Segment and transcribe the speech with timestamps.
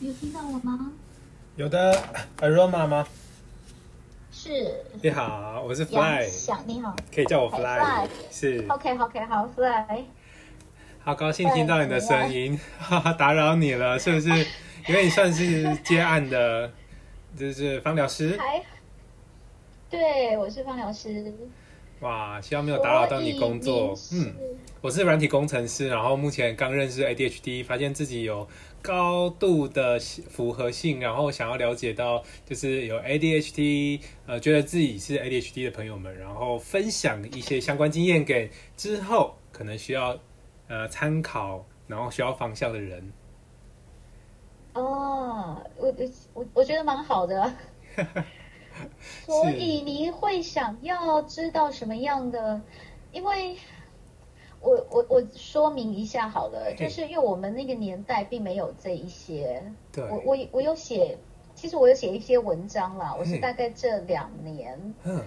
[0.00, 0.92] 有听到我吗？
[1.56, 1.92] 有的
[2.38, 3.06] ，Aroma 吗？
[4.30, 4.84] 是。
[5.02, 6.24] 你好，我是 Fly。
[6.28, 7.60] 想你好，可以叫我 Fly。
[7.60, 8.08] Fly。
[8.30, 8.64] 是。
[8.68, 10.04] OK OK 好 Fly。
[11.00, 14.28] 好高兴听到你的声音，哈哈， 打扰你了，是不是？
[14.88, 16.70] 因为你算是接案的，
[17.36, 18.36] 就是方疗师。
[18.38, 18.62] 还。
[19.90, 21.34] 对，我是方疗师。
[22.00, 23.98] 哇，希望没有打扰到你工作。
[24.12, 24.32] 嗯，
[24.80, 28.46] 我是软体工程师，然后目前刚认识 ADHD，发现自己有
[28.88, 40.18] 高度的符合性，然后想要了解到就是有 ADHD，呃，觉得自己是 ADHD 的朋友们，然后分享一些相关经验给之后可能需要
[40.68, 43.12] 呃参考，然后需要方向的人。
[44.72, 45.94] 哦，我
[46.32, 47.52] 我我觉得蛮好的。
[49.26, 52.58] 所以你会想要知道什么样的？
[53.12, 53.54] 因为
[54.60, 59.62] 我我我说明一下好了，就是因为我们那个年代并没有这一些。
[59.92, 60.04] 对。
[60.10, 61.16] 我我我有写，
[61.54, 63.14] 其实我有写一些文章啦。
[63.18, 65.20] 我是大概这两年，嗯，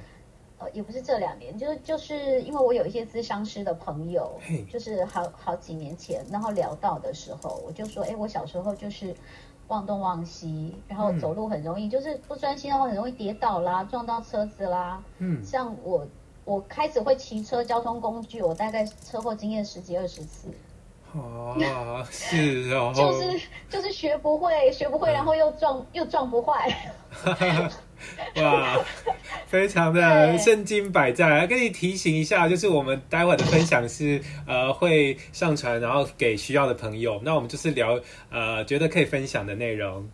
[0.57, 4.31] 呃，也不是这两年，就是就是因为我有一些咨商师的朋友，
[4.69, 9.15] 就是好好几年前，然后聊到的时候，我就说，哎，我小时候就是。
[9.67, 15.01] 忘东忘西，然后走路很容易，就是不专心的话，很容易跌倒啦，撞到车子啦。
[15.19, 16.05] 嗯，像我，
[16.51, 20.49] 我开始会骑车交通工具，我大概车祸经验十几二十次。
[21.13, 21.55] 哦，
[22.11, 26.69] 是哦，就是就是学不会，学不会，然后又撞又撞不坏。
[28.35, 28.77] 哇，
[29.47, 31.47] 非常的身经百战。
[31.47, 37.17] 跟你提醒一下，就是我们待会的分享是呃会上传，然后给需要的朋友。
[37.23, 37.97] 那我们就是聊
[38.29, 40.05] 呃觉得可以分享的内容。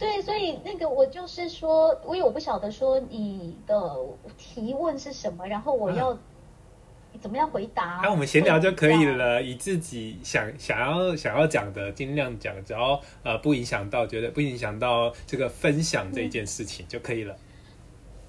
[0.00, 3.98] 对，所以那个我就是说，因为我不晓得说你的
[4.38, 6.16] 提问是什么，然后我要
[7.20, 8.00] 怎么样回答。
[8.02, 17.36] 那我们闲聊就可以了，以自己想想要想要讲的尽量讲，只要呃不影响到觉得不影响到这个分享这一件事情就可以了。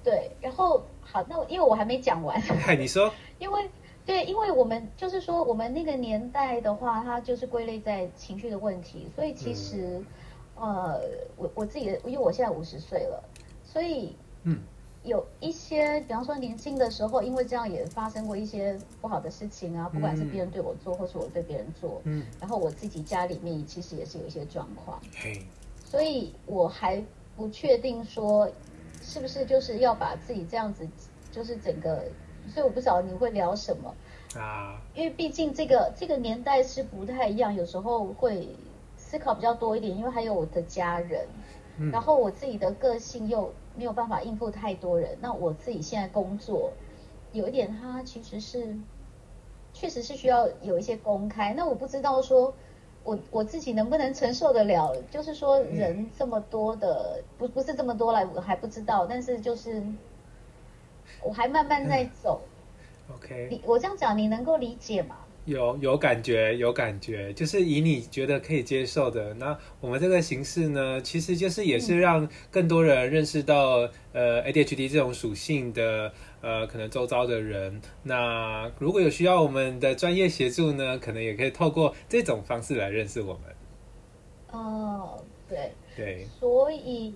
[0.04, 2.38] 对，然后好，那因为我还没讲完。
[2.38, 3.10] 嗨，你说。
[3.40, 3.70] 因为
[4.04, 10.04] 对，因为我们就是说，我们那个年代的话，它就是归类在情绪的问题，所以其实。
[10.62, 11.00] 呃，
[11.36, 13.20] 我我自己的，因为我现在五十岁了，
[13.64, 14.14] 所以
[14.44, 14.60] 嗯，
[15.02, 25.44] 有一些，比方说年轻的时候，因为这样也发生过一些不好的事情啊，不管是别人对我做，或是我对别人做，嗯，然后我自己家里面其实也是有一些状况，嘿，
[25.84, 27.02] 所以我还
[27.36, 28.48] 不确定说
[29.02, 30.86] 是不是就是要把自己这样子，
[31.32, 32.04] 就是整个，
[32.54, 33.92] 所以我不晓得你会聊什么
[34.40, 38.48] 啊，因为毕竟这个这个年代是不太一样，有时候会。
[39.12, 41.26] 思考比较多一点，因为还有我的家人，
[41.92, 45.18] 然后我自己的个性又没有办法应付太多人。
[45.20, 46.72] 那我自己现在工作
[47.32, 48.74] 有一点，它其实是
[49.74, 51.52] 确实是需要有一些公开。
[51.52, 52.54] 那我不知道说
[53.04, 54.96] 我我自己能不能承受得了？
[55.10, 59.06] 就是说人这么多的，不不是这么多了，我还不知道。
[59.06, 59.82] 但是就是
[61.22, 62.40] 我还慢慢在走。
[63.14, 65.16] OK，你我这样讲，你能够理解吗？
[65.44, 69.34] 有有感觉，有感觉，就是以你觉得可以接受的。
[69.34, 77.80] 那我们这个形式呢，其实就是也是让更多人认识到呃 ADHD 这种属性的呃可能周遭的人。
[78.02, 83.42] 那如果有需要我们的专业协助呢，可能也可以透过这种方式来认识我们。
[84.52, 87.14] 哦，对对，所以。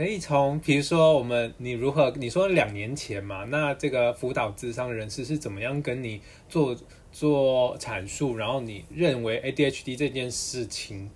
[0.00, 6.74] 可以从，比如说我们你如何你说两年前嘛，那这个辅导智商人士是怎么样跟你做
[7.12, 11.10] 做阐述，然后你认为 ADHD 这件事情，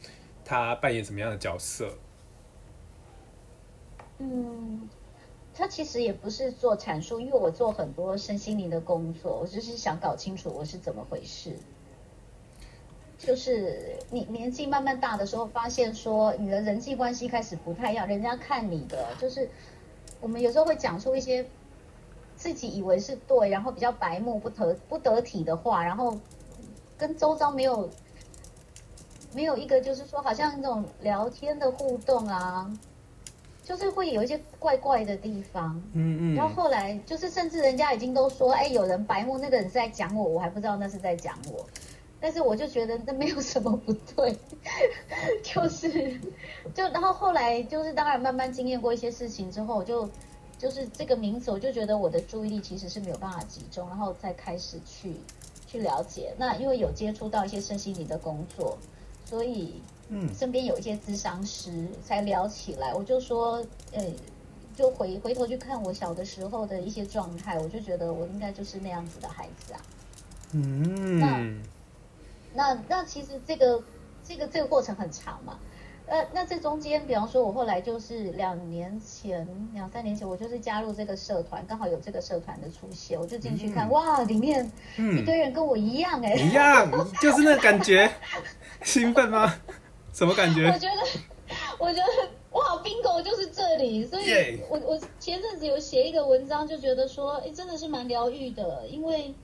[0.44, 1.94] 他扮演什么样的角色？
[4.18, 4.86] 嗯，
[5.54, 11.56] 他其实也不是做阐述，因为我做很多身心灵的工作，我就是想搞清楚我是怎么回事。
[13.18, 19.48] 就是你年纪慢慢大的时候，发现说你的人际关系开始不太一样，人家看你的就是
[20.20, 21.46] 我们有时候会讲出一些
[22.36, 26.18] 自己以为是对，然后比较白目不得不得体的话，然后
[26.98, 27.88] 跟周遭没有
[29.32, 32.70] 没有一个就是说好像那种聊天的互动啊，
[33.62, 35.80] 就是会有一些怪怪的地方。
[35.92, 36.34] 嗯嗯。
[36.34, 41.64] 然后后来就是甚至人家已经都说，哎，有人白目，那个人是在讲我，我还不知道那是在讲我。
[42.24, 44.34] 但是我就觉得那没有什么不对，
[45.44, 46.18] 就是
[46.72, 50.08] 就然后后来就是当然慢慢经验过一些事情之后，我就
[50.56, 55.12] 就是这个名字，我就觉得我的注意力其实是没有办法集中，然后再开始去
[55.66, 56.32] 去了解。
[56.38, 58.78] 那因为有接触到一些身心灵的工作，
[59.26, 62.94] 所以嗯，身边有一些咨商师才聊起来。
[62.94, 63.62] 我就说，
[63.92, 64.02] 呃，
[64.74, 69.80] 就回回头去看我小的时候的一些状态，我就觉得我应该就是那样子的孩子啊。
[70.52, 71.20] 嗯。
[71.20, 71.73] 那
[72.54, 73.82] 那那其实这个
[74.22, 75.58] 这个这个过程很长嘛。
[76.06, 86.92] 呃，那这中间，比方说，我后来就是两年前、两三年前，我就是加入这个社团，刚好有这个社团的出现，我就进去看，哇，里面一堆人跟我一样，哎，一样，
[87.22, 88.10] 就是那感觉，
[88.84, 89.54] 兴奋吗？
[90.12, 90.66] 什么感觉？
[90.70, 90.94] 我觉得，
[91.78, 99.34] 我觉得，哇，bingo 就是这里，所以我我前阵子有写一个文章，就觉得说，哎，真的是蛮疗愈的，因为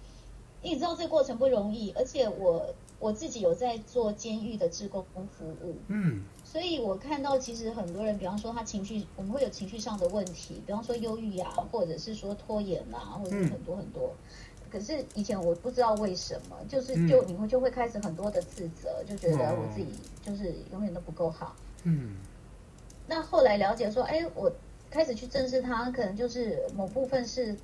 [0.62, 6.22] 你知道这个过程不容易，而且我我自己有在做监狱的志工服务，嗯。
[6.44, 14.12] 所以我看到，其实很多人，比方说他情绪，我们会有情绪上的问题，比方说忧郁啊，或者是说拖延啊，或者很多很多。
[14.68, 19.86] 可是以前我不知道为什么，就是就你会就会开始很多的自责，就觉得我自己
[20.24, 21.54] 就是永远都不够好。
[21.84, 22.16] 嗯。
[23.06, 24.50] 那后来了解说，哎，我
[24.90, 27.56] 开始去正视它，可能就是某部分是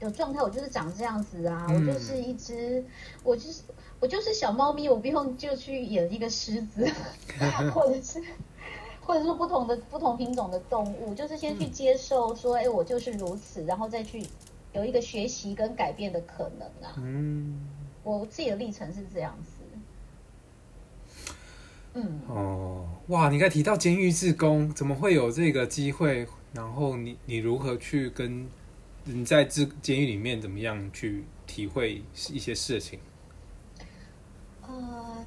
[0.00, 2.84] 有状态，我就是长这样子啊，我就是一只，
[3.22, 3.62] 我就是。
[4.02, 6.90] 我就是小猫咪，我不用就去演一个狮子，
[7.74, 8.18] 或者是，
[8.98, 14.24] 或者是不同的不同品种的动物，就是先去接受说，哎，我就是如此，然后再去
[14.72, 16.94] 有一个学习跟改变的可能啊。
[16.96, 17.60] 嗯，
[18.02, 19.50] 我自己的历程是这样子。
[21.92, 26.26] 嗯，哦，哇，你刚提到监狱志工，怎么会有这个机会？
[26.54, 28.48] 然后你你如何去跟
[29.12, 33.00] 你在这监狱里面怎么样去体会一些事情？
[34.62, 35.26] 呃，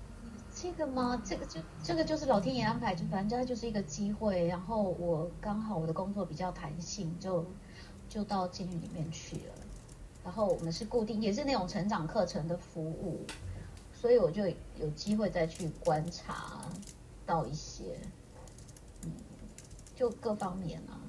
[0.56, 1.22] 这个吗？
[1.26, 4.48] 这个就这个就是老天爷安排，就反正就是一个机会。
[4.48, 7.46] 然后我刚好我的工作比较弹性，就
[8.08, 9.54] 就到监狱里面去了。
[10.24, 13.26] 然后我们是固定，也是那种成长课程的服务，
[13.94, 14.48] 所以我就
[14.80, 16.62] 有机会再去观察
[17.26, 18.00] 到一些，
[19.02, 19.12] 嗯，
[19.94, 21.03] 就各方面啊。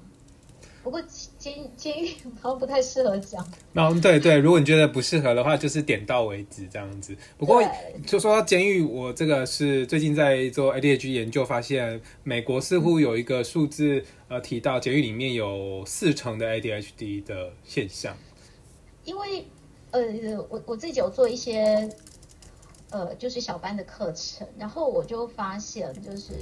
[0.85, 1.03] 不过
[1.39, 2.11] 监监狱
[2.43, 3.45] 好像不太适合讲。
[3.73, 7.17] 嗯， 对对，如果你觉得不适合的话，就是点到为止这样子。
[7.39, 7.63] 不过
[8.07, 18.15] 就说到监狱，我这个是最近在做 ADHD 研究，发现美国似乎有一个数字，呃，提到监狱里面有四成的 ADHD 的现象。
[19.05, 19.47] 因为
[19.91, 20.03] 呃，
[20.51, 21.89] 我我自己有做一些
[22.91, 26.33] 呃，就是小班的课程，然后我就发现，就是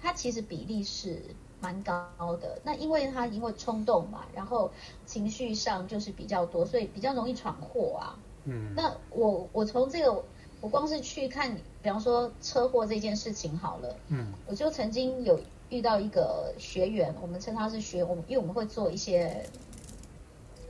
[0.00, 1.20] 它其实比例是。
[1.60, 4.70] 蛮高的，那因为他因为冲动嘛，然后
[5.04, 8.18] 情绪上就是比较多，所以比较容易闯祸啊。
[8.44, 10.24] 嗯，那我我从这个，
[10.60, 19.44] 我光是去看，比方说车祸这件事情好了，嗯，我就曾经有遇到一个学员，我们称他是学，我们因为我们会做一些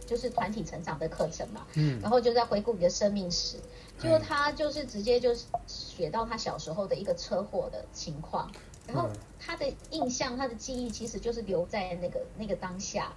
[0.06, 3.58] 就是团体成长的课程嘛，嗯，然后就在回顾你的生命史，
[3.98, 8.50] 结果他就是直接就是写到他小时候的一个车祸的情况。
[8.88, 9.08] 然后
[9.38, 13.12] 他的印象、他的记忆其实就是留在那个那个当下。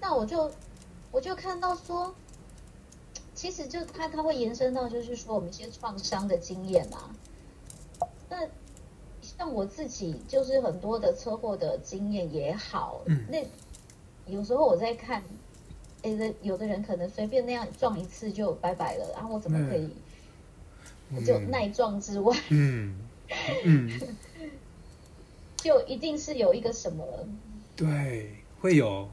[0.00, 0.50] 那我就
[1.12, 2.12] 我就看到说，
[3.32, 7.14] 其实就他他会延伸到就是说我们一些创伤的经验啊。
[8.28, 8.38] 那
[9.22, 13.38] 像我自己就是很多的车祸的经验也好，那
[14.26, 15.22] 有时候我在看，
[16.02, 19.88] 哎，有的人可能随便那样撞一次就拜拜了，然后我怎么可以
[21.24, 22.98] 就耐撞之外，嗯
[23.64, 24.00] 嗯。
[25.64, 27.26] 就一定是有一个什么，
[27.74, 28.28] 对，
[28.60, 29.08] 会有，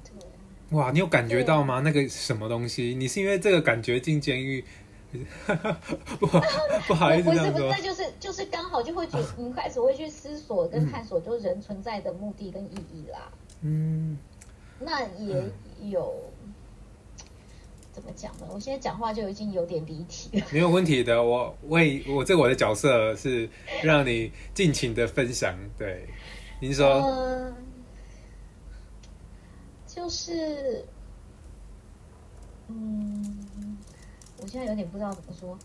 [0.71, 1.80] 哇，你有感觉到吗？
[1.80, 2.94] 那个什么东西？
[2.94, 4.62] 你是因为这个感觉进监狱？
[6.19, 6.27] 不
[6.88, 13.31] 不好意思这样说，那就是就是刚好就会觉，你开始会去思索跟探索，就是人存在的目的跟意义啦。
[13.61, 14.18] 嗯，
[14.78, 15.42] 那也
[15.90, 16.14] 有。
[17.94, 18.47] 怎么讲呢？
[18.49, 20.45] 我现在讲话就已经有点离题了。
[20.49, 23.49] 没有问题的，我为我这我的角色是
[23.83, 25.54] 让你尽情的分享。
[25.78, 26.07] 对，
[26.61, 27.51] 您说，
[29.87, 30.85] 就是，
[32.68, 33.35] 嗯，
[34.39, 35.57] 我现在有点不知道怎么说。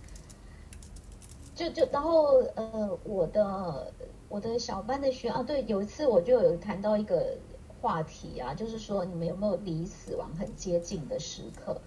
[1.55, 3.93] 就就然后呃，我的
[4.31, 7.37] 我的小班的学啊，对，有一次我就有谈到一个
[7.83, 11.79] 话题啊，就是说你们有没有离死亡很接近的时刻？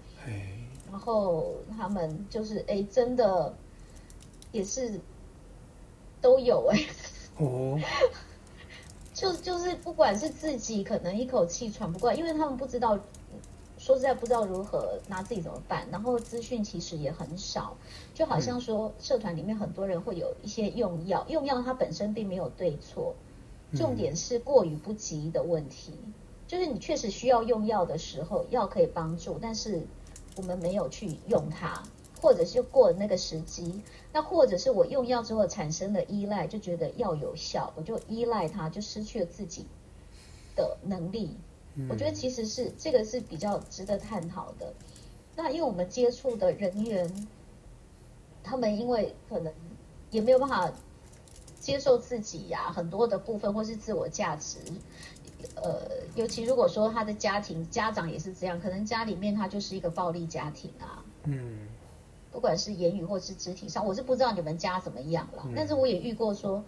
[0.88, 3.52] 然后他们就是哎，真的
[4.52, 5.00] 也是
[6.20, 6.78] 都有哎，
[7.38, 7.76] 哦，
[9.20, 12.98] 就就是不管是自己可能一口气喘不过来，因为他们不知道，
[13.76, 17.76] 说实在不知道如何拿自己怎么办，然后资讯其实也很少，
[18.14, 23.14] 就好像说社团里面很多人会有一些用药，用药它本身并没有对错，
[23.76, 25.92] 重点是过于不及的问题，
[26.48, 29.86] 就是你确实需要用药的时候，药可以帮助，但是。
[30.36, 31.82] 我们没有去用它，
[32.20, 39.66] 或者是过了那个时机，那或者是我用药之后产生了依赖，就觉得药有效，我就依赖它，就失去了自己
[40.54, 41.36] 的能力。
[41.88, 44.74] 我觉得其实是这个是比较值得探讨的。
[45.36, 47.28] 那因为我们接触的人员，
[48.42, 49.50] 他们因为可能
[50.10, 50.70] 也没有办法
[51.60, 54.58] 接受自己呀，很多的部分或是自我价值，
[55.54, 61.68] 呃，尤其如果说他的家庭家长也是这样，可能家里面他就是一个暴力家庭啊，嗯，
[62.32, 66.64] 不管是言语或是肢体上，我是不知道你们家怎么样了，但是我也遇过说，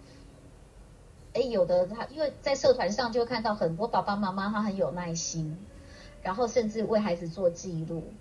[1.35, 5.57] 哎，有的他因为在社团上就看到很多爸爸妈妈他很有耐心，
[6.23, 8.13] 然后甚至为孩子做记录。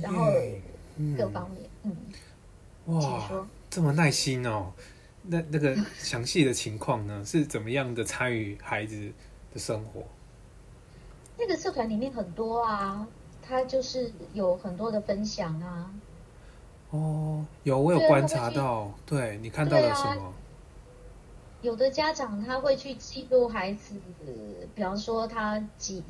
[0.00, 0.24] 然后
[1.18, 1.94] 各方面，嗯，
[2.86, 4.72] 哇，这么耐心哦。
[5.24, 9.12] 那那个 详细的情况呢，是怎么样的参与孩子
[9.52, 10.02] 的生活？
[11.36, 13.06] 那个社团里面很多啊，
[13.52, 15.94] 他就是有很多的分享啊。
[16.88, 20.32] 哦，有我有观察到，对你看到了什么？
[21.60, 23.96] 有的家长他会去记录孩子，
[24.74, 26.02] 比方说他几。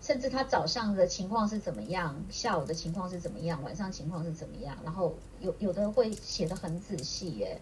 [0.00, 7.58] 甚至他早上的情况是怎么样，下午的情况是怎么样，晚上情况是怎么样，然后有有的会写的很仔细耶，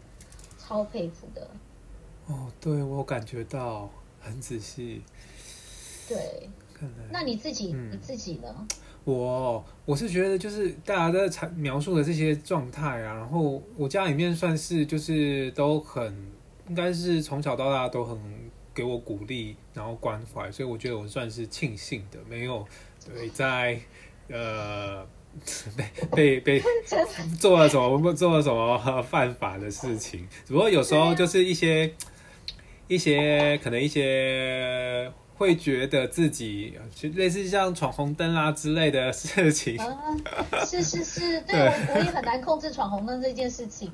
[0.59, 1.49] 超佩服的。
[2.27, 3.89] 哦，对我感觉到
[4.21, 5.03] 很仔细。
[6.09, 6.51] 对，
[7.11, 8.67] 那你自己你自己呢？
[9.05, 16.15] 我我是觉得就是大家在阐描述的这些状态啊，然后我家里面算是就是都很，
[16.69, 18.19] 应该是从小到大都很。
[18.75, 22.67] 给我鼓励，然后关怀，所以我觉得我算是庆幸的，没有
[23.05, 23.79] 对在
[24.29, 25.07] 呃
[25.77, 26.63] 被 被被
[27.39, 31.93] 做了什么做了什么犯法的事情，只不过有时候就是一些
[32.89, 35.13] 一些可能一些。
[35.43, 39.77] 会觉得自己就类似像闯红灯啦之类的事情，
[40.65, 43.91] 是是是， 对我我也很难控制闯红灯这件事情。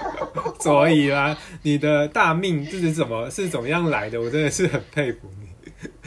[0.60, 4.20] 所以啦，你的大命这是怎么是怎么样来的？
[4.20, 5.48] 我真的是很佩服你。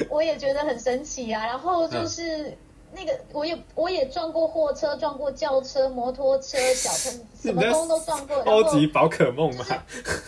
[0.10, 2.56] 我也觉得很神奇啊，然后就是。
[2.96, 8.42] 那个我也我也撞过货车，撞过轿车、摩托车、小车，什么通都撞过。
[8.44, 9.66] 超级宝可梦嘛。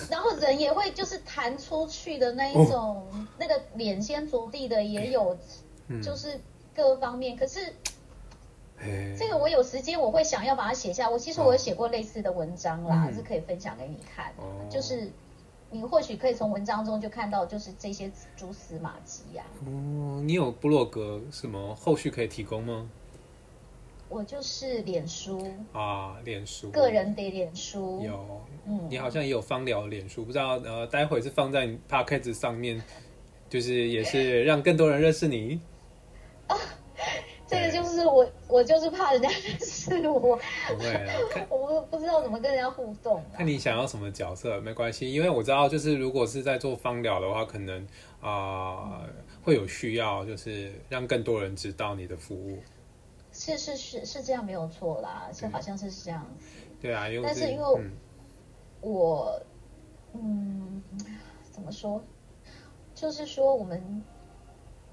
[0.09, 3.07] 然后人也会就是弹出去的那一种，
[3.38, 5.38] 那个脸先着地的也有，
[6.03, 6.39] 就是
[6.75, 7.38] 各方面。
[7.38, 7.74] 可是
[9.17, 11.09] 这个我有时间我会想要把它写下。
[11.09, 14.33] 我其实我有写过类似的文章啦，是可以分享给你看，
[14.69, 15.09] 就是。
[15.69, 19.43] 你或许可以从文章中就看到，就是这些蛛丝马迹呀。
[19.65, 22.89] 哦，你有部落格什么后续可以提供吗？
[24.09, 32.81] 我就是脸书啊，脸书个人的脸书有，嗯，你好像也有芳疗脸书，不知道呃，待会是放在 p o c a s t 上面，
[33.50, 35.59] 就是也是让更多人认识你。
[38.58, 40.20] 我，就是怕人家 认识我。
[40.20, 41.08] 不会，
[41.50, 43.24] 我不知道怎么跟人家互动。
[43.34, 47.88] 看你想要什么角色，没关系，因为我知道，就是如果是在做芳疗的话，可能
[48.20, 49.04] 啊
[49.44, 52.58] 会有需要，就是让更多人知道你的服务。
[53.32, 56.26] 是是是是这样没有错啦，是好像是这样。
[56.82, 57.64] 对啊，因为但是因为
[58.82, 59.40] 我
[60.14, 60.82] 嗯
[61.52, 62.04] 怎么说，
[62.96, 64.04] 就是说我们。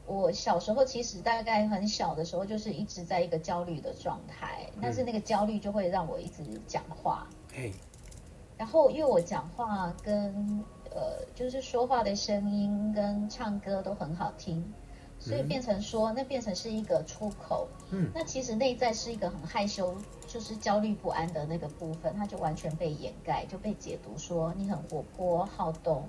[0.06, 7.26] 我小时候其实大概很小的时候，就是一直在一个焦虑的状态，但是那个焦虑就会让我一直讲话。
[8.56, 14.62] 然后因为我讲话跟呃，就是说话的声音跟唱歌都很好听，
[15.18, 17.66] 所以变成说那变成是一个出口。
[17.90, 18.10] 嗯。
[18.14, 19.96] 那其实内在是一个很害羞，
[20.28, 26.08] 就是焦虑不安的那个部分，它就完全被掩盖，就被解读说你很活泼好动。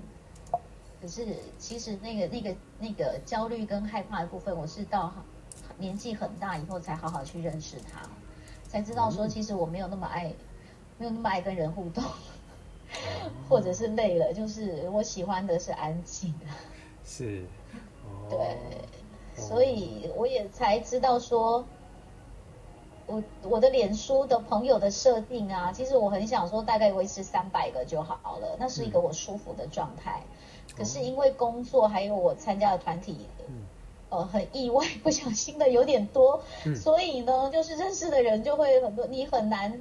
[1.06, 1.24] 可是，
[1.56, 5.12] 其实那个、那个、那个焦虑跟害怕的部分，我是到
[5.78, 8.02] 年纪很大以后才好好去认识他，
[8.68, 10.34] 才知道说，其实我没有那么爱，
[10.98, 12.02] 没有那么爱跟人互动，
[13.48, 16.34] 或者是累了，就是我喜欢的是安静。
[17.06, 17.44] 是，
[18.28, 18.58] 对，
[19.36, 21.64] 所以我也才知道说，
[23.06, 30.20] 我我的脸书的朋友的设定啊，其实我很想说，大概维持三百个就好了，那是一个我舒服的状态。
[30.76, 33.16] 可是因为工作，还有我参加的团体，
[34.08, 36.40] 呃，很意外，不小心的有点多，
[36.76, 39.80] 所以呢，就是认识的人就会很多，你很难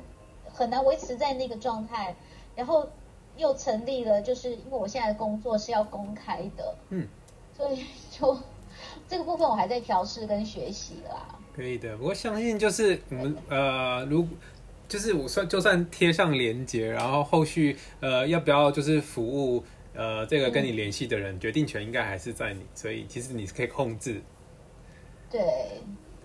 [0.52, 2.16] 很难维持在那个状态。
[2.56, 2.88] 然后
[3.36, 7.06] 又成立了，就是因为我现在的工作是要公开的，嗯，
[7.58, 8.38] 所以就
[9.10, 11.38] 这个部分我还在调试跟学习啦。
[11.54, 14.26] 可以的，我相信就是我们呃，如
[14.88, 19.64] 就是我算就算贴上连接，然后后续呃要不要就是服务。
[19.96, 24.22] 呃，这个跟你联系的人，决定权应该还是在你，所以其实你是可以控制。
[25.30, 25.42] 对，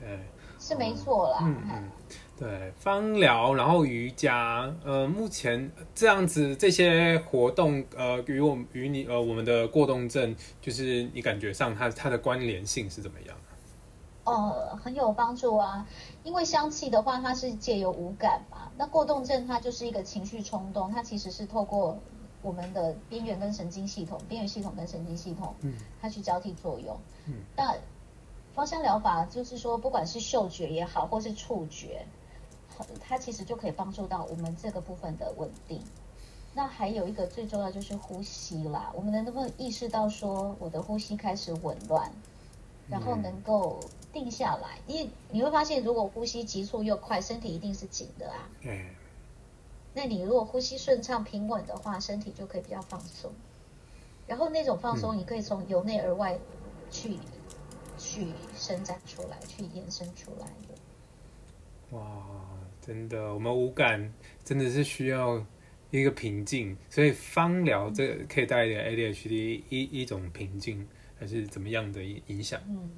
[0.01, 0.19] 对，
[0.59, 1.39] 是没错啦。
[1.43, 1.91] 嗯嗯，
[2.39, 13.37] 对，芳疗，然后瑜伽，呃，目前这样子这些活动，呃，与我与你呃我们的过动症，就是你感觉上它它的关联性是怎么样？
[14.25, 15.87] 哦，很有帮助啊，
[16.25, 21.99] 因为香气的话，它是借由五感嘛，那过动症它就是一个情绪冲动，它其实是透过。
[22.43, 26.97] 我们的边缘跟神经系统，边缘系统跟神经系统，嗯，它去交替作用。
[27.27, 27.77] 嗯，那
[28.55, 32.05] 芳香疗法就是说，不管是嗅觉也好，或是触觉，
[33.01, 35.81] 它其实就可以帮助到我们这个部分的稳定。
[36.55, 42.11] 那还有一个最重要就是呼吸啦，我们能不能意识到说，我的呼吸开始紊乱，
[42.89, 43.79] 然后能够
[44.13, 44.79] 定下来？
[44.87, 48.49] 因为你会发现，如果呼吸急促又快，身体一定是紧的啊。
[48.63, 48.87] 嗯。
[49.95, 53.33] 那你如果呼吸顺畅平稳的话，身体就可以比较放松。
[54.27, 56.39] 然后那种放松，你可以从由内而外
[56.91, 57.19] 去
[57.99, 61.97] 去伸展出来，去延伸出来的。
[61.97, 62.23] 哇，
[62.81, 64.13] 真的，我们五感
[64.45, 65.45] 真的是需要。
[65.93, 70.87] 一个平静，所以芳疗这可以带一点 ADHD 一一种平静，
[71.19, 72.61] 还是怎么样的影影响？
[72.69, 72.89] 嗯，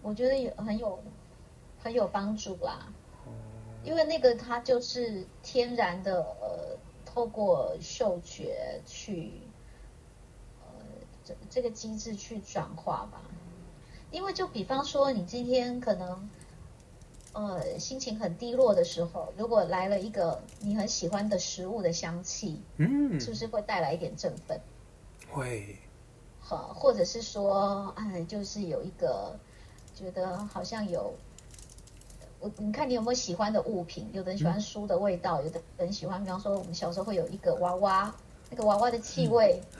[0.00, 1.02] 我觉得有很有
[1.82, 2.86] 很有帮助啦。
[3.86, 9.32] 哦，因为那个它就是天然的，呃，透过嗅觉去，
[10.60, 10.74] 呃，
[11.24, 13.22] 这这个机制去转化吧。
[14.10, 16.28] 因为就比方说，你今天可能。
[17.32, 24.58] 呃，心情很低落的时候，如果来了一个你很喜欢的食物的香气，嗯，是不是会带来一点振奋？
[25.30, 25.76] 会。
[26.40, 29.38] 好，或者是说，哎，就是有一个
[29.94, 31.12] 觉得好像有，
[32.40, 34.08] 我你看你有没有喜欢的物品？
[34.12, 38.14] 有的人喜欢书的味道，有的人喜欢，比方说我们小时候会有一个娃娃，
[38.50, 39.60] 那个娃娃的气味。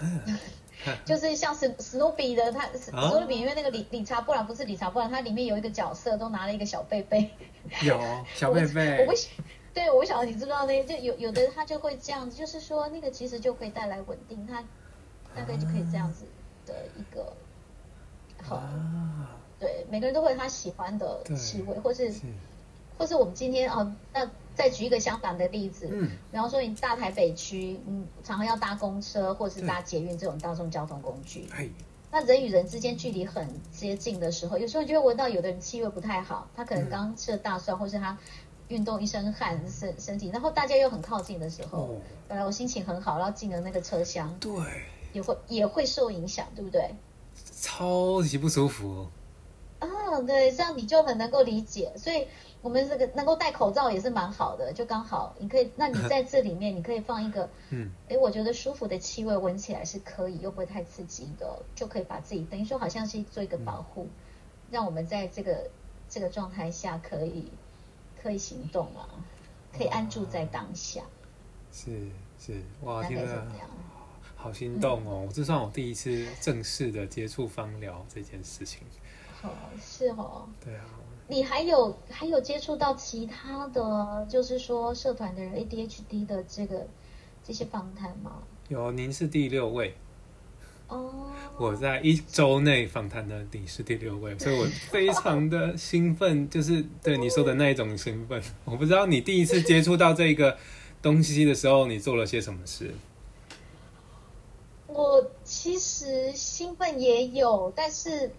[1.06, 7.30] 就是像史史努比的，他史努比因为那个理理查布朗不是理查布朗，他里面有一个角色都拿了一个小贝贝，
[7.82, 7.98] 有
[8.34, 9.30] 小贝贝，我不喜
[9.72, 14.62] 对，我想你知不知道那就有有的他就会这样子，就是说那个其实就可以带来稳定，他
[15.34, 16.26] 大概就可以这样子
[16.66, 17.32] 的一个，
[18.42, 18.62] 好，
[19.58, 22.12] 对，每个人都会有他喜欢的气味，或是。
[22.98, 31.46] 或是我们今天哦，那再举一个相反的例子，嗯，比方说你大台北区，嗯，常常要搭公车或是搭捷运这种大众交通工具，
[32.10, 38.16] 那人与人之间距离很接近的时候，有时候就会闻到有的人气味不太好，他可能刚吃了大蒜，或是他
[38.68, 44.50] 运动一身汗身身体，然后大家又很靠近的时候，本来我心情很好，然后进了那个车厢，对，
[45.12, 46.94] 也会也会受影响，对不对？
[47.60, 49.06] 超级不舒服。
[49.78, 52.26] 啊，对，这样你就很能够理解，所以。
[52.62, 64.08] 我们这个能够戴口罩也是蛮好的，就刚好你可以，那你在这里面你可以放一个，嗯，哎，我觉得舒服的气味，闻起来是可以，又不会太刺激的，就可以把自己等于说好像是做一个保护，
[64.68, 65.70] 让我们在这个
[66.08, 67.52] 这个状态下可以
[68.20, 69.06] 可以行动啊，
[69.72, 71.02] 可以安住在当下。
[71.70, 73.46] 是是，哇，天啊，
[74.34, 75.28] 好心动哦！
[75.32, 78.82] 这算我第一次正式的接触芳疗这件事情。
[79.46, 80.48] 好，是哦。
[80.64, 80.84] 对啊。
[81.28, 86.86] 你还有还有接触到其他的就是说社团的人 ADHD 的这个
[87.42, 88.42] 这些访谈吗？
[88.68, 89.94] 有，您是第六位。
[90.88, 91.26] 哦。
[91.58, 98.40] 我在一周内访谈的你是第六位， 所以我非常的兴奋，就是对你说的那一种兴奋。
[98.64, 100.56] 我不知道你第一次接触到这个
[101.00, 102.94] 东西的时候，你做了些什么事？
[104.86, 108.30] 我其实兴奋也有，但是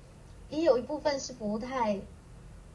[0.49, 1.99] 也有一部分是不太。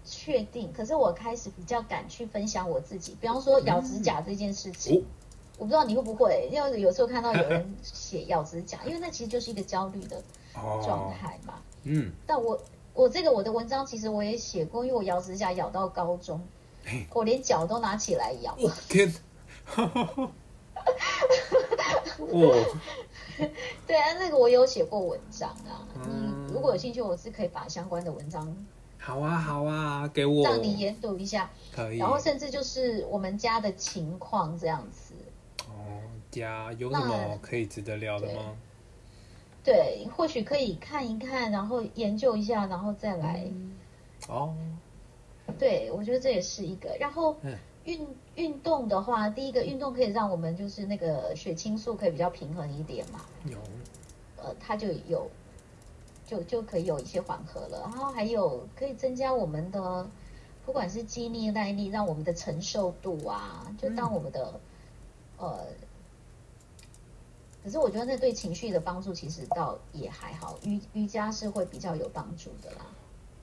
[0.05, 5.07] 确定，可是我开始比较敢去分享我自己，比方说咬指甲这件事情，
[5.57, 10.21] 我不知道你会不会，因为有时候看到有人 写咬指甲，因为那其实就是一个焦虑的
[10.85, 11.55] 状态嘛。
[11.85, 12.61] 嗯，但我
[12.95, 16.41] 我这个我的文章其实我也写过，因为我咬指甲咬到高中，
[17.15, 18.59] 我连脚都拿起来咬。
[18.89, 19.15] 天，
[19.77, 20.33] 哦，
[23.87, 28.57] 对啊，那个我有写过文章啊，你如果有兴趣，我是可以把相关的文章。
[28.99, 31.99] 好啊，好啊，给我让你研读一下，可以。
[31.99, 35.15] 然后甚至就是我们家的情况这样子。
[35.69, 38.55] 哦，家有什么可以值得聊的吗？
[39.65, 43.45] 对，或许可以看一看，然后研究一下，然后再来。
[44.29, 44.55] 哦。
[45.59, 46.97] 对，我觉得这也是一个。
[46.99, 47.37] 然后
[47.85, 53.21] 运运动的话，第一个运动可以让我们就是那个血清素可以比较平衡一点嘛。
[53.47, 53.59] 有。
[54.37, 55.31] 呃，它就有。
[56.25, 60.09] 就就可以有一些缓和了，然后还有可以增加我们的，
[60.65, 64.59] 不管是肌力耐力，让我们的承受度啊，就当我们的
[65.37, 65.67] 呃，
[67.63, 72.87] 可是我觉得那对情绪的帮助其实倒也还好，瑜瑜伽是会比较有帮助的啦。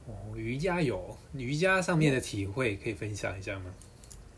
[0.07, 3.71] 哦，瑜伽有瑜伽上面的体会可以分享一下吗？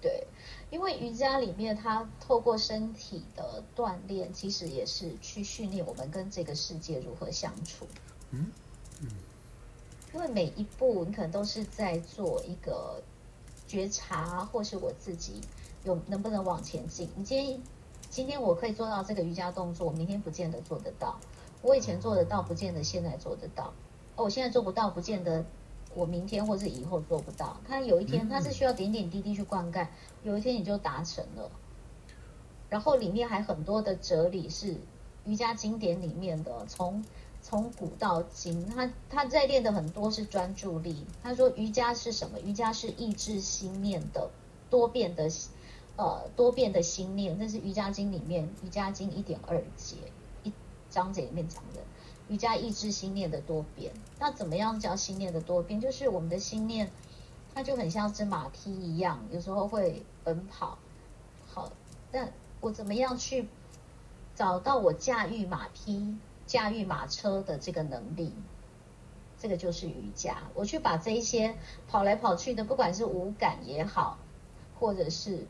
[0.02, 0.26] 对，
[0.72, 7.86] 因为瑜伽里面它透过身体的锻炼，其实也是去训练我们跟这个世界如何相处。
[8.32, 8.52] 嗯
[9.02, 9.08] 嗯，
[10.14, 13.02] 因为每一步你可能都是在做一个
[13.68, 15.40] 觉察，或是我自己
[15.84, 17.10] 有能不能往前进。
[17.16, 17.62] 你今天
[18.10, 21.20] 今天我可以做到这个瑜伽动作，我明天不见得做得到。
[21.62, 23.74] 我以前做得到，不见得现在做得到。
[24.16, 25.46] 哦，我现在做不到，不见得
[25.93, 27.58] 我明天或是以后做不到。
[27.67, 29.88] 它有一天，它是需要点点滴滴去灌溉，
[30.23, 31.51] 有一天你就达成了。
[32.69, 34.77] 然后里面还很多的哲理是
[35.25, 37.04] 瑜伽经典里面的，从
[37.41, 41.06] 从古到今，他他在练的很多是专注力。
[41.21, 42.39] 他说瑜伽是什么？
[42.39, 44.30] 瑜伽是抑制心念的
[44.69, 45.30] 多变的，
[45.97, 47.38] 呃，多变的心念。
[47.38, 49.97] 这是瑜伽经里面瑜伽经一点二节
[50.43, 50.54] 一
[50.89, 51.82] 章节里面讲的
[52.32, 53.94] 瑜伽意志心念的多变。
[54.17, 55.80] 那怎么样叫心念的多变？
[55.80, 56.89] 就是我们的心念，
[57.54, 60.80] 它就很像只马匹一样，有时候会奔跑。
[61.54, 61.72] 好，
[62.12, 62.28] 那。
[62.63, 63.48] 我怎么样去
[64.36, 66.15] 找到我驾驭马匹、
[66.46, 68.36] 驾驭马车的这个能力？
[69.39, 70.44] 这个就是瑜伽。
[70.54, 71.56] 我去把这一些
[71.88, 74.20] 跑来跑去的，不管是五感也好，
[74.80, 75.48] 或者是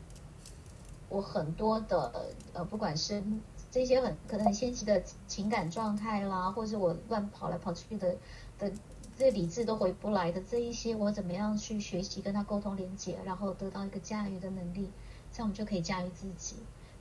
[1.10, 3.22] 我很多的呃，不管是
[3.72, 8.14] 这些很可能很先期的情感状态啦，或是我乱跑来跑去的
[8.56, 8.70] 的
[9.18, 14.88] 这理智都回不来的这一些，我怎么样去学习跟他沟通连接，然后得到一个驾驭的能力，
[15.32, 16.54] 这样我们就可以驾驭自己。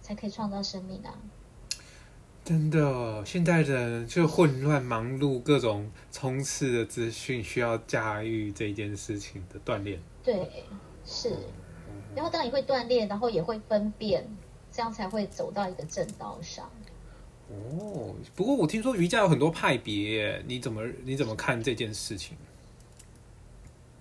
[0.03, 1.13] 才可以创造生命啊！
[2.43, 10.01] 真的，现代人就混乱忙碌，各种冲刺的资讯，需要驾驭这件事情的锻炼。
[10.23, 10.63] 对，
[11.05, 11.37] 是。
[12.15, 14.27] 然后当你会锻炼，然后也会分辨，
[14.71, 16.69] 这样才会走到一个正道上。
[17.49, 22.35] 哦，不过我听说瑜伽有很多派别，你怎么你怎么看这件事情？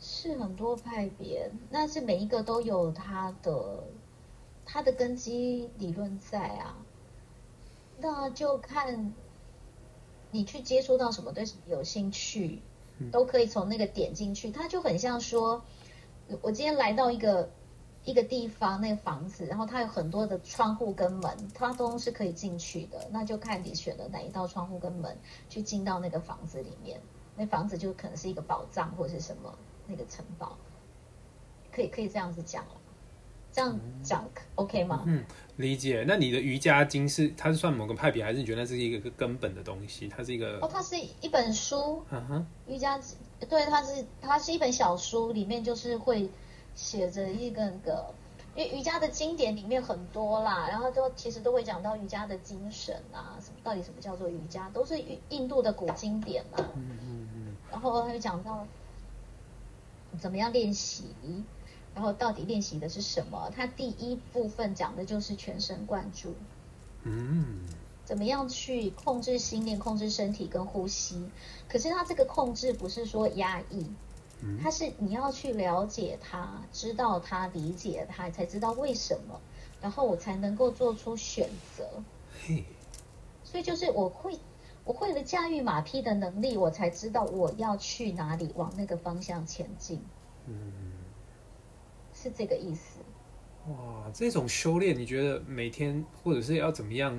[0.00, 3.85] 是很多派别，那是每一个都有它的。
[4.72, 6.76] 它的根基理论在啊，
[7.98, 9.12] 那就看
[10.30, 12.61] 你去接触到什么，对什么有兴趣，
[13.11, 14.52] 都可以从那个点进去。
[14.52, 15.64] 它就很像说，
[16.40, 17.50] 我今天来到一个
[18.05, 23.09] 一个地方，那个房子，然后它有很多的窗户跟门，它都是可以进去的。
[23.11, 25.17] 那就看你选的哪一道窗户跟门
[25.49, 27.01] 去进到那个房子里面。
[27.37, 30.57] 那房子就可能是一个宝藏或者是什么那个城堡，
[31.73, 32.73] 可以可以这样子讲了。
[33.53, 35.03] 这样讲 OK 吗？
[35.07, 35.25] 嗯，
[35.57, 36.05] 理解。
[36.07, 40.07] 那你的瑜伽经是它是算某个派别，还是你觉得那是一个根本的东西？
[40.07, 42.01] 它是一个哦，它是一本书。
[42.11, 43.01] 嗯哼，瑜伽
[43.49, 46.31] 对，它是它是一本小书，里面就是会
[46.81, 48.14] 写着一个个，
[48.57, 56.57] 因为瑜伽的经典里面很多啦，然后都其实都会讲到瑜伽的精神啊，什么到底什么叫做瑜伽，都是印度的古经典嘛。
[56.75, 57.57] 嗯嗯嗯。
[57.71, 58.66] 然后他就讲到
[60.19, 61.05] 怎么样练习。
[61.93, 63.51] 然后到底练习的是什么？
[63.55, 66.33] 它第一部分讲的就是全神贯注，
[67.03, 67.66] 嗯，
[68.05, 71.29] 怎么样去控制心念、控制身体跟呼吸？
[71.69, 73.85] 可是他这个控制不是说压抑，
[74.62, 79.40] 它是你要去了解它、知道它、理解它，才知道为什么，
[79.81, 81.88] 然后我才能够做出选择。
[82.46, 82.64] 嘿，
[83.44, 84.38] 所以就是我会，
[84.85, 90.03] 我会了驾驭马匹的能力，我才知道我要去哪里，往那个方向前进。
[90.46, 90.72] 嗯。
[92.12, 93.00] 是这个意思。
[93.68, 97.18] 哇，这种修炼，你觉得每天或者是要怎么样，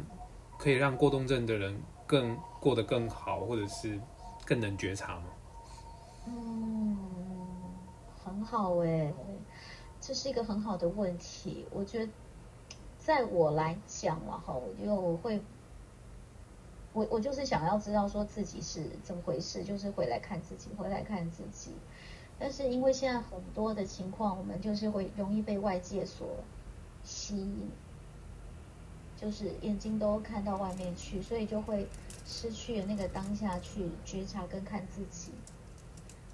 [0.59, 3.99] 可以让过动症的人更过得更好，或者是
[4.45, 5.23] 更能觉察吗？
[6.27, 6.97] 嗯，
[8.31, 9.13] 很好哎，
[9.99, 11.65] 这是一个很好的问题。
[11.69, 12.11] 我觉得，
[12.97, 15.41] 在我来讲了哈，我觉得我会，
[16.93, 21.71] 我我就是想要知道说自己是怎么回事，就是回来看自己，回来看自己。
[22.39, 26.29] 但是因为现在很多的情况，我们就是会容易被外界所
[27.03, 27.69] 吸引，
[29.17, 31.85] 就是眼睛都看到外面去，所以就会
[32.25, 35.33] 失去了那个当下去觉察跟看自己。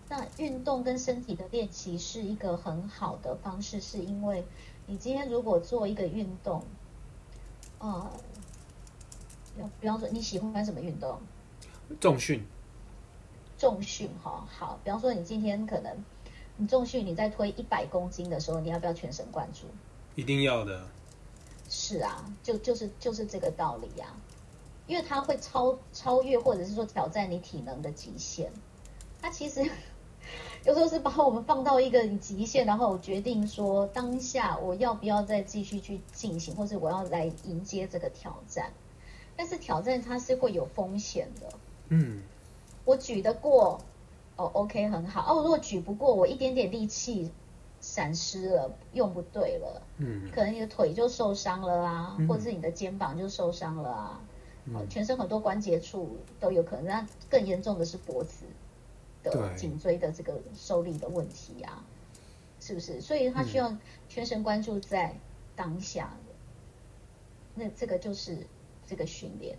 [0.10, 4.46] 那运动跟身体的练习是一个很好的方式，是因为
[4.86, 6.64] 你今天如果做一个运动，
[7.80, 8.10] 呃，
[9.82, 11.20] 比方说你喜欢什么运动？
[12.00, 12.46] 重训。
[13.58, 16.04] 重训哈好，比方说你今天可能
[16.58, 19.66] 你重训，你在推一百公斤的时候，你要不要全神贯注？
[20.16, 20.88] 一定要的。
[21.70, 24.16] 是啊，就就是就是这个道理呀，
[24.86, 28.52] 因为它会超超越或者是说挑战你体能的极限。
[29.20, 29.68] 它其实
[30.66, 38.72] 有时候是把我们放到一个极限，然后决定说当下我要不要再继续去进行，或者我要来迎接这个挑战。
[39.36, 41.50] 但是挑战它是会有风险的。
[41.90, 42.22] 嗯。
[42.86, 43.82] 我举得过，
[44.38, 45.34] 哦，OK，很好。
[45.34, 47.30] 哦，如果举不过，我一点点力气
[47.82, 54.22] 闪失了，用不对了，嗯，可能你的腿就受伤了啊，或者是你的肩膀就受伤了啊，
[54.90, 56.86] 全身很多关节处都有可能。
[56.86, 58.46] 那更严重的是脖子
[59.30, 61.84] 的颈椎的这个受力的问题啊，
[62.60, 63.02] 是不是？
[63.02, 63.76] 所以他需要
[64.08, 65.16] 全神贯注在
[65.56, 66.16] 当下。
[67.56, 68.38] 那这个就是
[68.86, 69.58] 这个训练。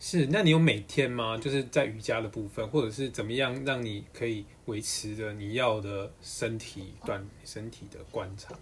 [0.00, 1.38] 是，那你有每天吗？
[1.38, 8.54] 就是在瑜伽的部分，或者是怎么样让你可以维持着你要的身体锻身体的观察？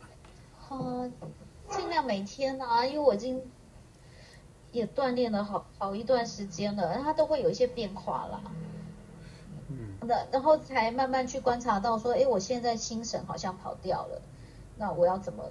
[0.68, 1.10] 呃，
[1.70, 3.40] 尽量每天啊，因为我已经
[4.70, 8.42] 也锻炼了好好一段时间了，它都会有一些变化啦。
[10.00, 14.20] 嗯，那然后才慢慢去观察到说，哎，我现在心神好像跑掉了，
[14.76, 15.44] 那我要怎么？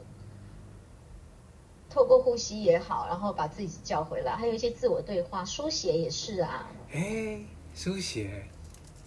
[1.89, 6.69] 透过呼吸也好，然后把自己叫回来，还有一些自我对话，书写也是啊。
[6.93, 7.41] 哎，
[7.73, 8.45] 书写。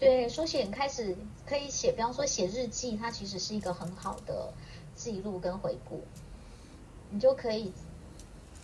[0.01, 4.53] 对，书写开始可以写，比方说写日记，它其实是一个很好的
[4.97, 6.03] 记录跟回顾，
[7.11, 7.73] 你就可以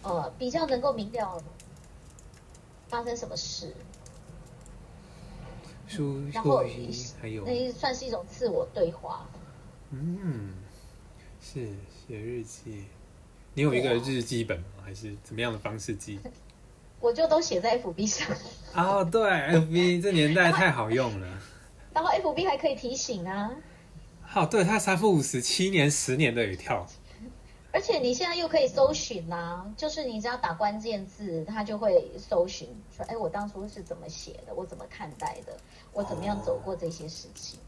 [0.02, 1.40] 呃比较能够明了
[2.88, 3.72] 发生什么事。
[5.88, 6.62] 书，然后
[7.20, 9.26] 还有那算是一种自我对话。
[9.90, 10.52] 嗯，
[11.40, 11.66] 是
[12.06, 12.84] 写日记。
[13.54, 14.66] 你有一个日记本吗？
[14.84, 16.20] 还是怎么样的方式记？
[17.00, 18.28] 我就都写在 FB 上。
[18.74, 21.26] 哦，对，FB 这年代太好用了。
[21.94, 23.50] 然后 FB 还可以提醒啊。
[24.22, 26.86] 好，对，它三不五十，七年、十年都有跳。
[27.78, 34.52] 而且你现在又可以搜寻啊，就是你只要打关键字，它就会搜寻说：“哎，我当初是怎么写的？
[34.52, 35.56] 我怎么看待的？
[35.92, 37.60] 我怎么样走过这些事情？”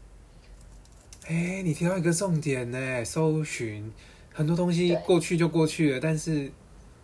[1.29, 3.89] 哎，你提到一个重点呢，搜寻。
[4.33, 6.51] 很多东西过去就过去了，但是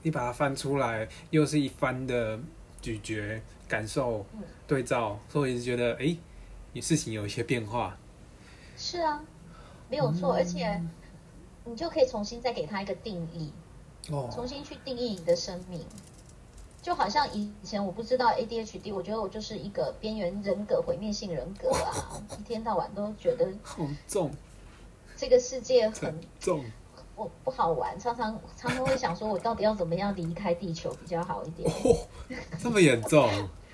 [0.02, 2.38] 你把它翻出来，又是一番的
[2.82, 4.26] 咀嚼、感受、
[4.67, 6.13] 对照，所以一直觉得，哎，
[6.74, 7.98] 你事情有一些变化。
[8.78, 9.24] 是啊，
[9.89, 10.82] 没有错，而且
[11.67, 13.51] 你就可以重新再给他一个定义，
[14.10, 15.86] 哦，重新去定义你的生命。
[16.82, 24.32] 就好像以前我不知道 ADHD，我觉得我就是一个边缘人格、毁灭性人格啊，一天到晚都觉得很重，
[25.17, 26.63] 这个世界很重。
[27.15, 31.69] 我不好玩，常常常常会想说，我到底要怎么样离开地球比较好一点？
[32.60, 33.27] 这么严重？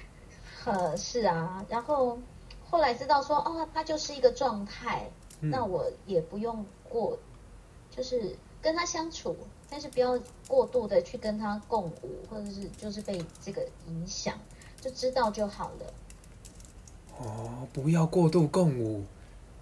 [0.66, 1.64] 呃，是啊。
[1.68, 2.18] 然后
[2.70, 7.20] 后来知道说，哦，它就是一个状态，那我也不用过，
[7.96, 9.36] 就是跟他相处，
[9.70, 14.38] 但是不要过度的去跟他共舞，或者是就是被这个影响，
[14.82, 15.94] 就知道就好了。
[17.18, 19.04] 哦，不要过度共舞，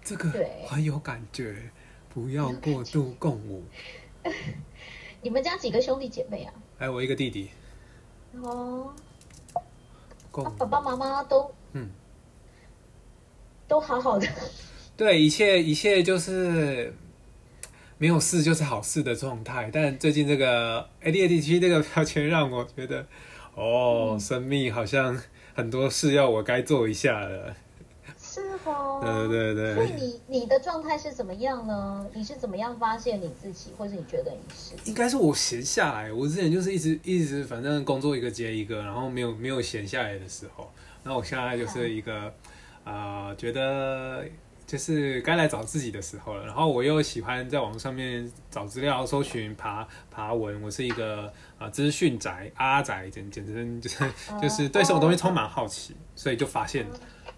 [0.02, 0.30] 这个
[0.66, 1.70] 很有感觉。
[2.14, 3.62] 不要过度共舞。
[5.22, 6.52] 你们家几个兄弟姐妹啊？
[6.78, 7.50] 还有我一个弟弟。
[8.42, 8.92] 哦。
[10.58, 11.90] 爸爸妈妈都嗯，
[13.68, 14.26] 都好好的。
[14.96, 16.94] 对，一切一切就是
[18.02, 19.70] 没有事就是好事的状态。
[19.72, 23.06] 但最近这个 ADHD 这个标签让我觉得，
[23.54, 25.16] 哦，生命好像
[25.54, 27.54] 很多事要我该做一下了。
[28.20, 28.98] 是哦，
[29.30, 29.74] 对对对。
[29.76, 32.04] 所以你你的状态是怎么样呢？
[32.12, 34.74] 你是怎么样发现你自己，或者你觉得你是？
[34.90, 40.68] 应该是我闲下来，我之前就是一直一直反正工作一个接一个，然后没有没有闲下来的时候。
[41.04, 42.34] 那我现在就是一个
[42.82, 44.24] 啊，觉得
[44.72, 46.46] 就是该来找自己的时候了。
[46.46, 50.62] 然后我又喜欢在网上面找资料、搜寻、爬爬文。
[50.62, 56.86] 我是一个啊资讯宅、阿宅，简简直就是就是对什么东西充满好奇，所以就发现。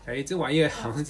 [0.06, 1.04] 哎，这玩意好像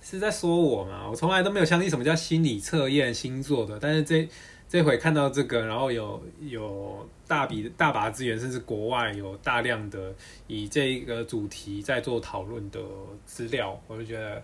[0.00, 1.06] 是在说我嘛？
[1.10, 3.78] 我从来都没有相信什么叫心理测验、星座的。
[3.78, 4.26] 但是这
[4.66, 10.14] 这回看到这个，然后有有大笔大把资源，甚至国外有大量的
[10.46, 12.80] 以这个主题在做讨论的
[13.26, 14.42] 资料，我就觉得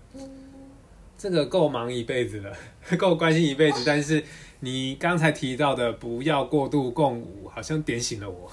[1.18, 2.52] 这个够忙一辈子了，
[2.98, 3.82] 够关心一辈子。
[3.86, 4.22] 但是
[4.60, 8.50] 你刚才提到的不要过度共舞，好像点醒了我。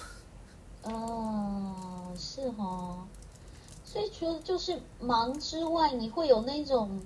[0.84, 3.08] 哦，是哈。
[3.86, 7.00] 所以除了就是忙之外，你会有那种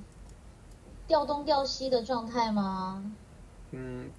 [1.06, 3.04] 调东调西的状态吗？
[3.72, 4.10] 嗯，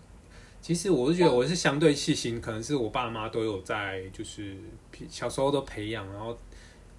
[0.61, 4.55] 其实我是觉得我是相对细心，可能是我爸妈都有在，就是
[5.09, 6.37] 小时候都培养，然后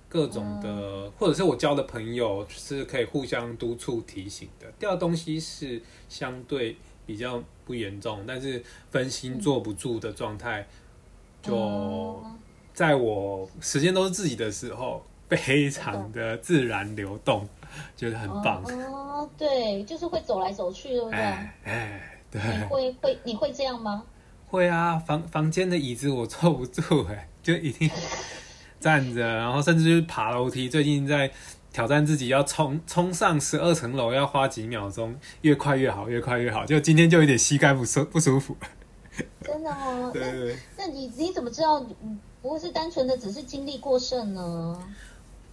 [0.09, 4.69] 各种的，或者是我交的朋友是可以互相督促提醒的。
[4.77, 10.67] 掉东西是相对比较不严重，但是分心坐不住的状态，
[11.41, 12.21] 就
[12.73, 15.01] 在我时间都是自己的时候。
[15.29, 17.47] 非常的自然流动，
[17.95, 18.63] 觉得很棒。
[18.63, 21.19] 哦，对，就是会走来走去，对不对？
[21.19, 22.41] 哎，对。
[22.41, 24.03] 你会会你会这样吗？
[24.47, 27.87] 会啊，房房间的椅子我坐不住，哎，就一定
[28.79, 30.69] 站着，然后甚至就是爬楼梯。
[30.69, 31.31] 最近在
[31.71, 36.65] 挑战自己，要冲冲上十二层楼，要花几秒钟，越快越好，越快越好。
[36.65, 38.55] 就今天就有点膝盖不舒不舒服。
[39.43, 40.09] 真的哦。
[40.13, 40.55] 对对对。
[40.77, 41.85] 那你你怎么知道
[42.41, 44.79] 不会是单纯的只是精力过剩呢？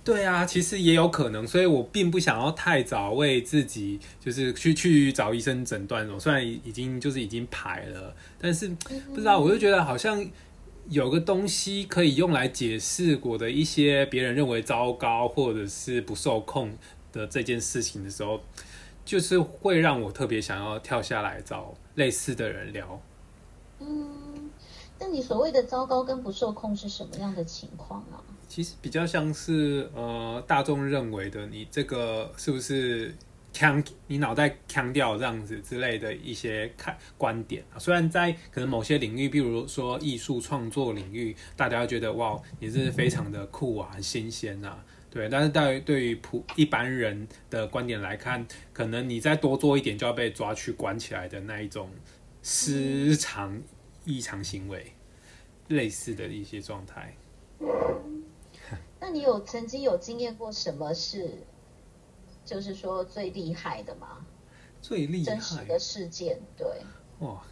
[0.04, 6.08] 对啊，其实也有可能，所以我并不想要太早为自己就是去去找医生诊断。
[6.10, 8.68] 我虽然已经就是已经排了，但是
[9.12, 10.24] 不知道，我就觉得好像
[10.88, 16.76] 有个东西可以用来解释我的一些别人认为糟糕或者是不受控
[17.12, 18.40] 的这件事情的时候，
[19.04, 23.00] 就是会让我特别想要跳下来找类似的人聊。
[23.80, 24.50] 嗯，
[24.98, 28.22] 那你所谓的糟糕跟不受控是什么样的情况啊？
[28.48, 33.12] 其实比较像是呃大众认为的，你这个是不是
[33.56, 33.82] 腔？
[34.06, 37.78] 你脑袋腔掉这样子之类的一些看观点啊。
[37.78, 45.26] 虽然在可能某些领域，比如说艺术创作领域，大家觉得哇，你是非常的酷啊，很新鲜啊，对。
[45.30, 51.88] 但是对对于普一般人的观点来看，可能你再多做一点，就要被抓去关起来的那一种
[52.42, 53.58] 失常
[54.04, 54.92] 异常行为，
[55.68, 57.16] 类似的一些状态。
[59.00, 61.38] 那你有曾经有经验过什么是，
[62.46, 64.24] 就是说最厉害的吗？
[64.80, 66.66] 最厉害真实的事件，对。
[67.18, 67.42] 哇，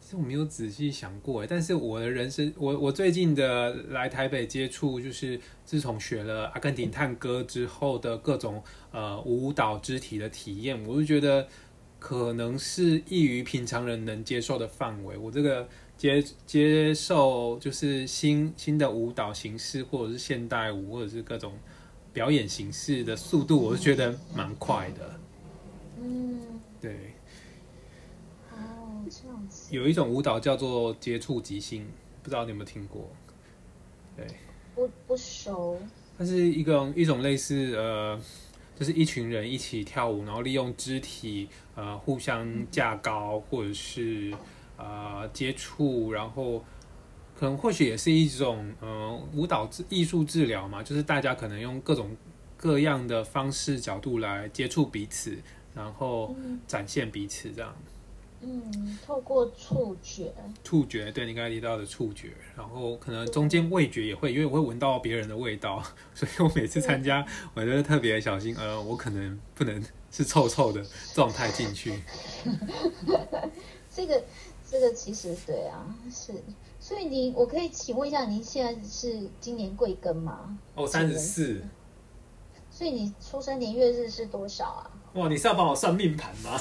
[0.00, 11.46] 其实我没有仔细想过哎，但是我的人生，我我最近的来台北接触，就是自从学了阿根廷探戈之后的各种呃舞蹈肢体的体验，我就觉得
[12.00, 15.16] 可能是异于平常人能接受的范围。
[15.16, 15.68] 我这个。
[16.00, 21.52] 接接受就是新新的舞蹈形式，或者是现代舞，或者是各种
[22.12, 25.20] 表演形式的速度，我是觉得蛮快的。
[26.00, 26.40] 嗯，
[26.80, 27.14] 对。
[28.52, 29.74] 哦，这样子。
[29.74, 31.86] 有一种舞蹈叫做接触即兴，
[32.22, 33.10] 不知道你有没有听过？
[34.16, 34.26] 对。
[34.74, 35.80] 不不熟。
[36.18, 38.20] 它是一个一种类似呃，
[38.78, 44.34] 就是一群人一起跳舞，然后利用肢体呃互相架高，或者是。
[44.82, 46.64] 呃，接触，然后
[47.40, 52.14] 可能或许也是一种嗯舞蹈治艺术治疗嘛，就是大家可能用各种
[52.54, 55.34] 各样的方式角度来接触彼此，
[55.74, 57.74] 然后展现彼此这样。
[58.42, 60.30] 嗯，透过触觉。
[60.62, 67.24] 触觉，对你刚才提到的触觉，然后可能中间味觉也会，因为我会闻到别人的味道， 所以我每次参加
[67.54, 72.02] 我都特别小心，呃，我可能不能是臭臭的状态进去。
[73.90, 74.22] 这个。
[74.72, 76.32] 这个其实对啊，是，
[76.90, 80.58] 所以您我可以请问一下，您现在是今年贵庚吗？
[80.74, 81.62] 哦，三十四。
[82.68, 84.90] 所以你出生年月日是多少啊？
[85.14, 86.58] 哇，你是要帮我算命盘吗？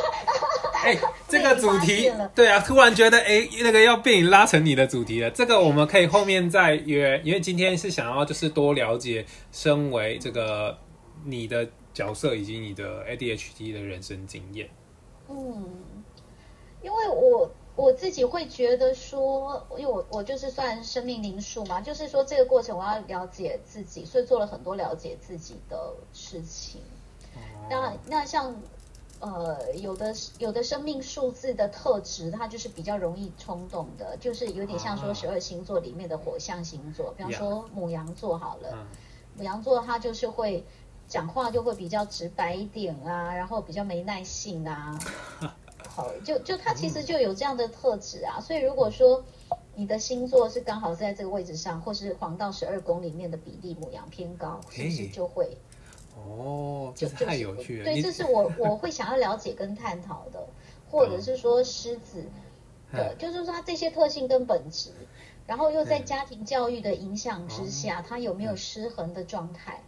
[0.82, 5.30] 哎，这个主题，对啊，突然觉得哎，那个要被你拉成你的主题了。
[5.30, 10.78] 这个我们可以后面再约，因为今天是想要就是多了解身为这个
[11.26, 14.70] 你的角色以及你的 ADHD 的人生经验。
[15.28, 15.68] 嗯。
[16.82, 26.82] 因为我我自己会觉得说，因为我我就是算生命灵数嘛，就是说这个过程我要了解自己，所以做了很多了解自己的事情。
[27.70, 28.54] 那那像
[29.18, 38.86] 呃有的有的生命数字的特质，它就是比较容易冲动的，就是有点像说十二星座里面的火象星座，比方说母羊座好了，
[39.36, 40.62] 母羊座它就是会
[41.08, 44.98] 讲话就会比较直白一点啊，然后比较没耐性啊。
[45.90, 49.24] 好，就就他其实就有这样的特质啊，所以如果说
[49.74, 55.56] 你的星座是刚好在这个位置上，或是黄道十二宫里面的比例母羊偏高，是不是就会？
[56.16, 57.84] 哦，这太有趣了。
[57.84, 60.46] 对，这是我我会想要了解跟探讨的，
[60.90, 62.24] 或者是说狮子
[62.92, 64.90] 的，就是说他这些特性跟本质，
[65.46, 69.82] 然后又在家庭教育的影响之下，他有没有失衡的状态？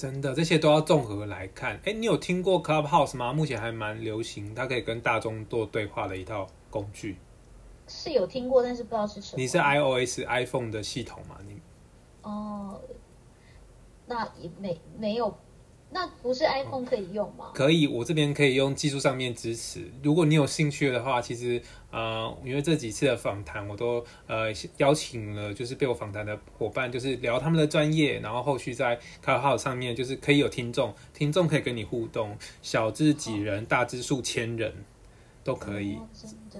[0.00, 1.78] 真的，这些都要综合来看。
[1.84, 3.34] 哎，你有听过 Clubhouse 吗？
[3.34, 7.18] 目前还蛮流行，它可以跟大众做对话的一套工具。
[7.86, 9.42] 是有听过，但是不知道是什么。
[9.42, 11.36] 你是 iOS iPhone 的系统吗？
[11.46, 11.60] 你
[12.22, 12.80] 哦，
[14.06, 15.36] 那也没没有。
[15.92, 17.50] 那不是 iPhone 可以用吗？
[17.52, 19.90] 可以，我这边可以用技术上面支持。
[20.02, 21.60] 如果你有兴趣的话，其实
[21.90, 34.72] 呃，因为这几次的访谈，我都呃邀请了，就是被我访谈的伙伴，就是聊他们的专业，然后后续在卡号上面，就是可以有听众，听众可以跟你互动，小至几人，大至数千人。
[35.42, 35.98] 都可以，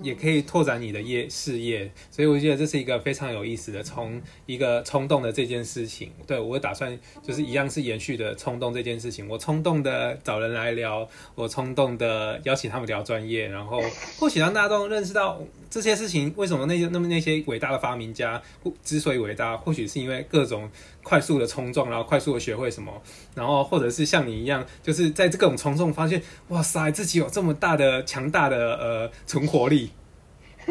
[0.03, 13.80] 也可以拓展你的业事业，所以我觉得这是一个非常有意思的，从一个冲动的这件事情，对我打算就是一样是延续的冲动这件事情，我冲动的找人来聊，我冲动的邀请他们聊专业，然后
[14.18, 18.41] 或许让大家都认识到这些事情为什么那些那么那些伟大的发明家
[18.84, 20.70] 之所以伟大，或许是因为各种。
[21.03, 22.93] 快速的冲撞，然后快速的学会什么，
[23.34, 29.89] 然后或者是像你一样，就是在这种冲撞发现，哇塞，自己有这么大的强大的呃存活力。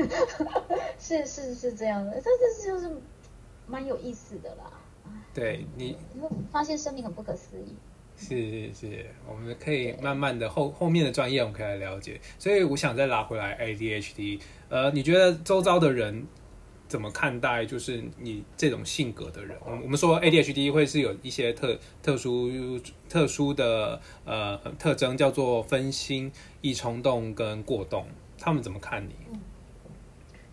[0.99, 2.91] 是是是这样的，这这就是
[3.67, 4.71] 蛮有意思的啦。
[5.33, 5.95] 对你，
[6.51, 7.75] 发现生命很不可思议。
[8.17, 12.19] 是是是，我们可以慢慢的后后面的专业我们可以来了解。
[12.37, 16.27] 所以我想再拉回来 ADHD，呃，你觉得周遭的人？
[16.89, 19.55] 怎么看待就是你这种性格的人？
[19.63, 22.49] 我我们说 ADHD 会是有一些特特殊
[23.07, 26.31] 特殊的呃特征，叫做分心、
[26.61, 28.07] 易冲动跟过动。
[28.39, 29.13] 他们怎么看你？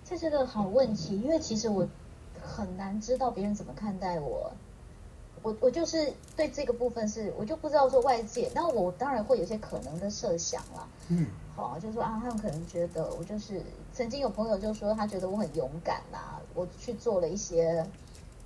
[0.09, 1.87] 这是个好问题，因为其实我
[2.41, 4.53] 很难知道别人怎么看待我。
[5.43, 10.89] 我我就是对这个部分是，我就不知道说外界，那我当然会有些可能的设想啦。
[11.09, 17.87] 嗯，好，就说啊，他们可能觉得我就是曾经有朋友就说他觉得我很勇敢呐，我去做了一些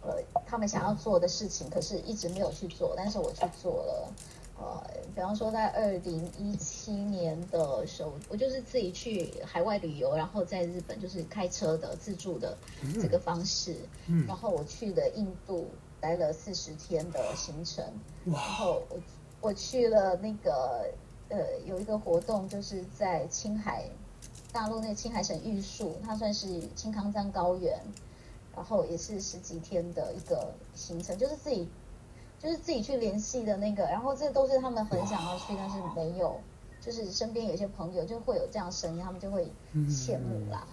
[0.02, 4.12] 呃他们想要做的事情，可是一直没有去做，但是我去做了。
[4.61, 4.82] 呃，
[5.14, 12.56] 比方说在二零一七年的时候，我就是自己去海外旅游，然后在日本就是开车的自助的
[13.00, 15.66] 这个方式，嗯，然后我去了印度。
[16.02, 17.84] 待了四十天的行程，
[18.24, 18.98] 然后我
[19.42, 20.90] 我去了那个
[21.28, 23.84] 呃有一个活动，就是在青海
[24.50, 27.78] 大陆那青海省玉树，它算是青康藏高原，
[28.56, 31.68] 然后也是十几天的一个行程，就是自己
[32.43, 36.41] 就是自己去联系的那个，然后这都是他们很想要去，但是没有，
[36.80, 39.47] 就是身边有些朋友就会有这样声音，他们就会
[39.88, 40.66] 羡慕啦。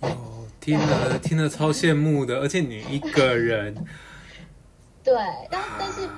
[0.00, 3.74] 哦，听了听了超羡慕的，而且你一个人。
[5.04, 5.14] 对，
[5.50, 6.08] 但但是，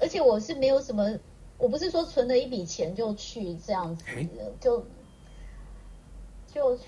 [0.00, 1.18] 而且我是没有什么，
[1.58, 4.04] 我不是说存了一笔钱就去这样子，
[4.60, 4.86] 就
[6.52, 6.78] 就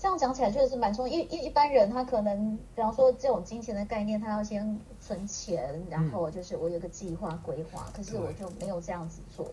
[0.00, 1.08] 这样讲起来确实是蛮冲。
[1.08, 9.46] 一一一般人他可能，比方说这种金钱的概念，他要先存钱，然后就是我有个计划规划，可是我就没有这样子做，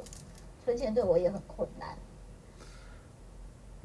[0.64, 1.98] 存钱对我也很困难。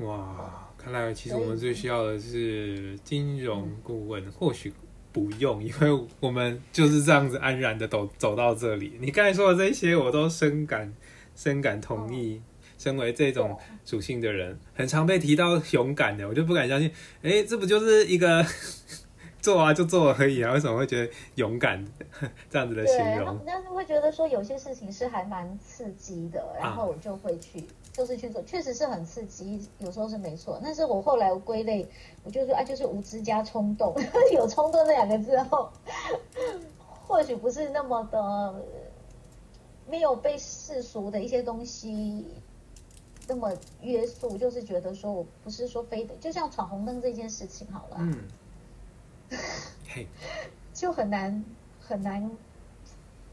[0.06, 4.72] 哇，看来其实我们最需要的是金融顾问，或许。
[5.14, 8.96] 不用，因为我们就是这样子安然的走走到这里。
[8.98, 10.90] 你刚才说的这些，我都深感
[11.36, 12.40] 深感同意。
[12.82, 16.90] 身为这种属性的人，很常被提到勇敢的，我就不敢相信。
[17.22, 18.44] 哎，这不就是一个
[19.40, 20.52] 做啊就做而已啊？
[20.52, 21.84] 为什么会觉得勇敢
[22.50, 23.38] 这样子的形容？
[23.46, 27.64] 但是会觉得说有些事情是还蛮刺激的，然后我就会去。
[27.92, 30.58] 就是去做，确实是很刺激，有时候是没错。
[30.64, 31.86] 但是我后来归类，
[32.24, 33.94] 我就说啊，就是无知加冲动，
[34.32, 35.70] 有冲动这两个字后，
[37.06, 38.54] 或许不是那么的
[39.86, 42.24] 没有被世俗的一些东西
[43.28, 48.24] 那么约束，就是觉得说我不是说非得，就像闯红灯这件事情好了，嗯，
[50.74, 51.44] 就很难
[51.80, 52.30] 很难，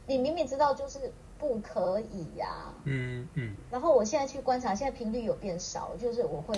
[0.08, 1.12] 你明明知道就是。
[1.40, 6.54] 不可以呀，嗯嗯，然后我现在去观察，现在频率有变少，就是我会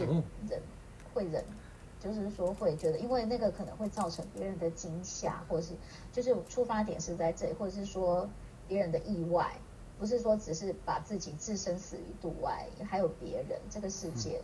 [0.50, 0.60] 忍，
[1.14, 1.46] 会忍，
[2.00, 5.76] 就是说会觉得，因为那个可能会造成别人的惊吓，或者是
[6.12, 8.28] 就是出发点是在这里，或者是说
[8.68, 9.56] 别人的意外，
[10.02, 14.42] 不是说只是把自己置身死于度外，还有别人，这个世界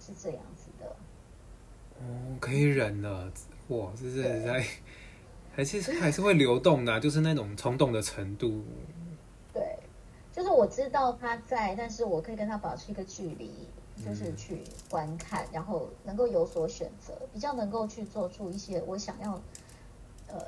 [0.00, 0.96] 是这样子的。
[2.00, 3.32] 哦，可以忍了，
[3.68, 4.66] 哇，这是在
[5.54, 8.64] 还是还是会流动的，就是那种冲动的程度。
[9.54, 9.78] 对
[10.32, 13.52] 就是我知道他在，但是我可以跟他保持一个距离，
[14.04, 19.40] 就是去观看，然后能够有所选择，比较能够去做出一些我想要，
[20.26, 20.44] 呃，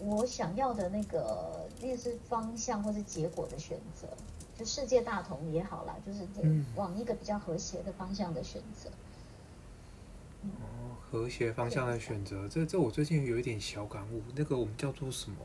[0.00, 4.08] 我想要的那个，类似方向或是结果的选择，
[4.58, 6.26] 就世界大同也好啦，就是
[6.74, 8.90] 往一个比较和谐的方向的选择。
[10.42, 15.36] 哦，和谐方向的选择，这这我最近有一点小感悟，那个我们叫做什么？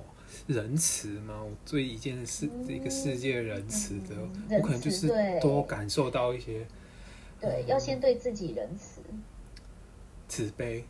[0.47, 1.43] 仁慈吗？
[1.43, 4.15] 我对一件事、一个世界仁慈的，
[4.57, 5.07] 我可能就是
[5.39, 6.65] 多感受到一些。
[7.39, 9.01] 对，要先对自己仁慈，
[10.27, 10.85] 慈悲。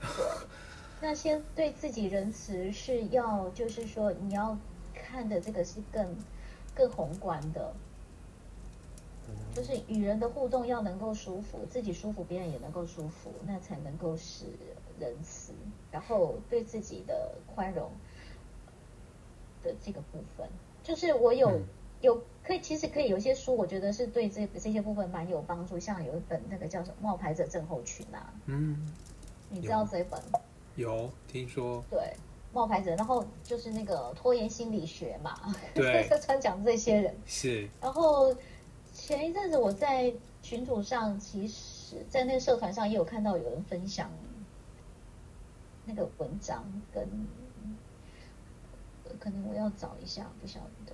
[1.04, 4.56] 那先对自己仁慈是要，就是说你要
[4.94, 6.16] 看的这个是更
[6.74, 7.74] 更宏观的，
[9.54, 14.46] 就是与人的互动要能够舒服，自己舒服，别人也能够舒服，那才能够是
[14.98, 15.52] 仁慈。
[15.92, 17.90] 然后对自己的宽容。
[19.62, 20.46] 的这个部分，
[20.82, 21.62] 就是我有
[22.02, 25.78] 有可以，其实可以有些书，我觉得是对这这些部分蛮有帮助。
[25.78, 28.92] 像有一本那个叫什么《冒牌者症候群》啊，嗯，
[29.48, 30.20] 你知道这一本？
[30.76, 31.84] 有听说？
[31.90, 32.14] 对，
[32.52, 35.38] 冒牌者，然后就是那个拖延心理学嘛，
[35.74, 37.68] 对， 专讲这些人是。
[37.80, 38.34] 然后
[38.92, 40.12] 前一阵子我在
[40.42, 44.10] 群组上，其实在那个社团上也有看到有人分享
[45.84, 47.08] 那个文章跟。
[49.20, 50.92] 可能我要找一下，不晓得。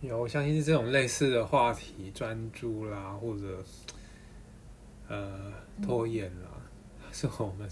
[0.00, 3.64] 有，我相信是这种类似的话题，专注啦，或者
[5.08, 5.52] 呃
[5.82, 6.50] 拖延啦，
[7.10, 7.68] 是我们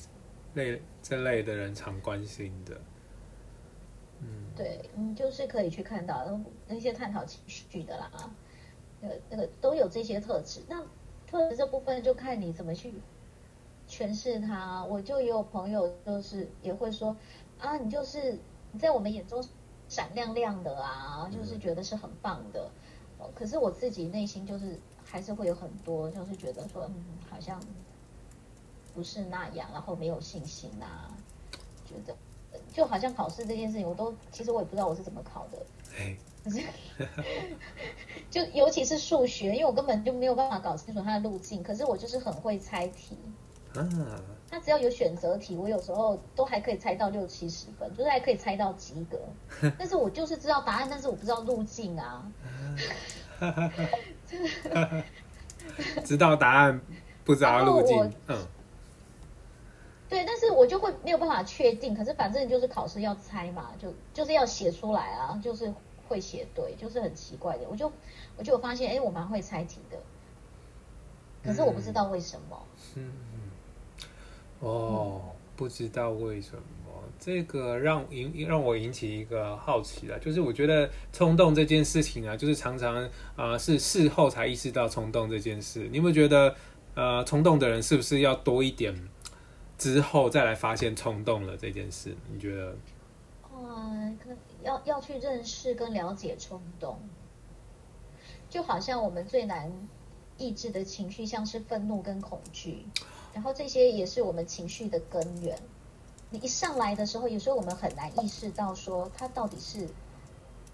[0.57, 2.81] 类这类的人常关心的。
[4.21, 4.27] 嗯，
[4.57, 6.27] 对，你，就是可以去看到
[6.67, 8.11] 那些探讨情绪的啦，
[9.03, 10.63] 呃，那个都有这些特质。
[10.69, 10.83] 那
[11.27, 12.95] 特质这部分就看你怎么去
[13.89, 14.85] 诠释它。
[14.85, 17.17] 我就也有朋友就是也会说
[17.59, 18.39] 啊，你就是
[18.73, 19.45] 你在我们眼中
[19.89, 22.71] 闪亮亮的啊，就是觉得是很棒的。
[23.35, 27.61] 可是我自己内心就是还是会有很多，就是觉得说，嗯，好像
[28.97, 31.13] 不是那样，然后没有信心啊，
[31.85, 32.17] 觉得
[32.73, 35.59] 就好像考试这件事情，我都其实我也不知道我是怎么考的。
[36.43, 36.63] 可是，
[38.31, 41.63] 就尤其是数学，因为我根本就没有办法搞清楚它的路径。
[41.63, 43.19] 可是我就是很会猜题。
[43.75, 43.87] 啊。
[44.49, 49.19] 他只要有选择题，我有时候都还可以猜到六七十分，就是还可以猜到及格。
[49.77, 52.31] 但是我就是知道答案，但是我不知道路径啊。
[56.05, 56.81] 知道答案，
[57.25, 58.13] 不知道路径。
[58.29, 58.47] 嗯。
[60.09, 61.95] 对，但是我就会没有办法确定。
[61.95, 65.73] 可是反正就是考试要猜嘛，就就是要写出来啊，就是
[66.09, 67.67] 会写对，就是很奇怪的。
[67.69, 67.91] 我就
[68.37, 69.99] 我就发现，哎，我蛮会猜题的，
[71.45, 72.63] 可是我不知道为什么。
[72.95, 73.13] 嗯。
[74.61, 75.21] 哦，
[75.55, 76.63] 不知道为什么，
[77.19, 85.87] 这个让引让我引起一个好奇了，就是我觉得冲动这件事情啊，就是常常啊是事后才意识到冲动这件事。
[85.91, 86.57] 你有没有觉得，
[86.95, 88.95] 呃，冲动的人是不是要多一点
[89.79, 92.17] 之后再来发现冲动了这件事？
[92.31, 92.77] 你觉得？
[93.59, 94.31] 嗯，可
[94.63, 96.99] 要要去认识跟了解冲动，
[98.51, 99.73] 就好像我们最难
[100.37, 102.87] 抑制的情绪，像是愤怒跟恐惧。
[103.33, 105.59] 然后这些也是我们情绪的根源。
[106.31, 109.89] 你一上来的时候，有时候我们很难意识到说它到底是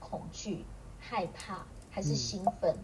[0.00, 0.64] 恐惧、
[0.98, 2.74] 害怕还是兴奋，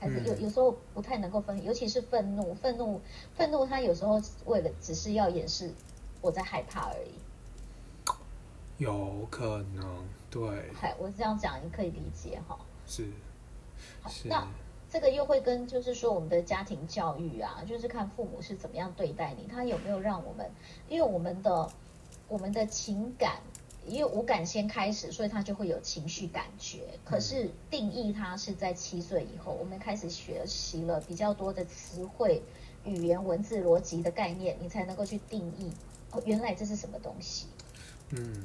[0.00, 1.62] 还是有有时候不太能够分。
[1.62, 3.00] 尤其是愤怒，愤怒，
[3.36, 5.72] 愤怒，他有时候为了只是要掩饰
[6.20, 7.12] 我在害怕而已。
[8.78, 10.72] 有可能，对。
[10.74, 12.58] 嗨，我这样讲你可以理解哈。
[12.84, 13.06] 是。
[14.08, 14.26] 是。
[14.28, 14.48] 那。
[14.88, 20.48] 这个又会跟就是说我们的家庭教育啊，就是看父母是怎么样对待你，他有没有让我们，
[20.88, 21.68] 因为我们的
[22.28, 23.40] 我们的情感，
[23.86, 26.98] 因为五感先开始，所以他就会有情绪感觉。
[27.04, 32.42] 可是定义它是在七岁以后，我们开始学习了比较多的词汇、
[32.84, 35.70] 语言、文字、逻辑的概念，你才能够去定义
[36.10, 37.46] 哦，原来这是什么东西。
[38.10, 38.44] 嗯。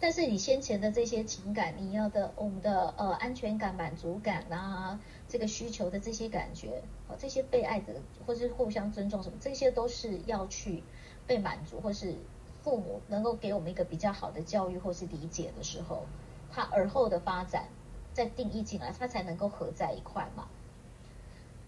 [0.00, 7.94] 但是你先前的这些情感，你要的我们的呃安全感、满足感啊，这个需求的这些感觉，哦，这些被爱的
[8.24, 10.84] 或是互相尊重什么，这些都是要去
[11.26, 12.14] 被满足，或是
[12.62, 16.06] 父母能够给我们一个比较好的教育或是理解的时候，
[16.50, 17.68] 他而后的发展
[18.12, 20.48] 再定义进来，他才能够合在一块嘛。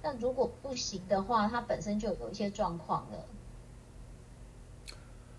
[0.02, 3.24] 但如果不行的话，他本身就有一些状况了，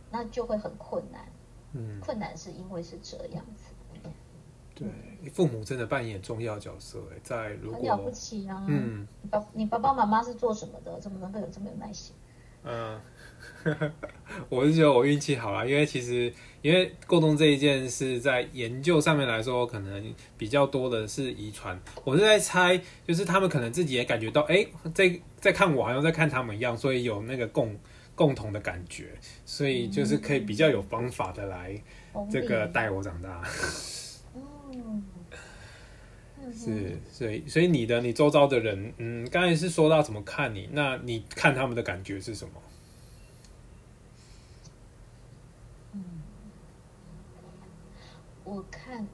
[0.09, 1.27] 那就会很困难。
[1.73, 3.65] 嗯，困难是因为是这样子。
[4.73, 8.65] 对，父母真的扮演重要角色哎，在如果很了不起啊。
[8.67, 10.99] 嗯，爸，你爸爸妈妈是做什么的？
[10.99, 12.15] 怎么能够有这么有耐心？
[12.63, 12.99] 嗯，
[14.49, 21.79] 我是觉得我运气好啊，因为其实因为沟通这一件事，在研究上面来说，可能比较多的是遗传。
[22.03, 27.77] 我是在猜，就是他们可能自己也感觉到，哎，在在看我，好像在看他们一样，所以有那个共。
[28.13, 29.07] 共同的感觉，
[29.45, 31.81] 所以就是可以比较有方法的来
[32.29, 33.41] 这个带我长大。
[34.71, 35.03] 嗯，
[36.53, 42.51] 是，所以所以你的你周遭的人，嗯，刚才是说到怎么看你，那你看他们的感觉是什么？
[48.51, 49.07] 我看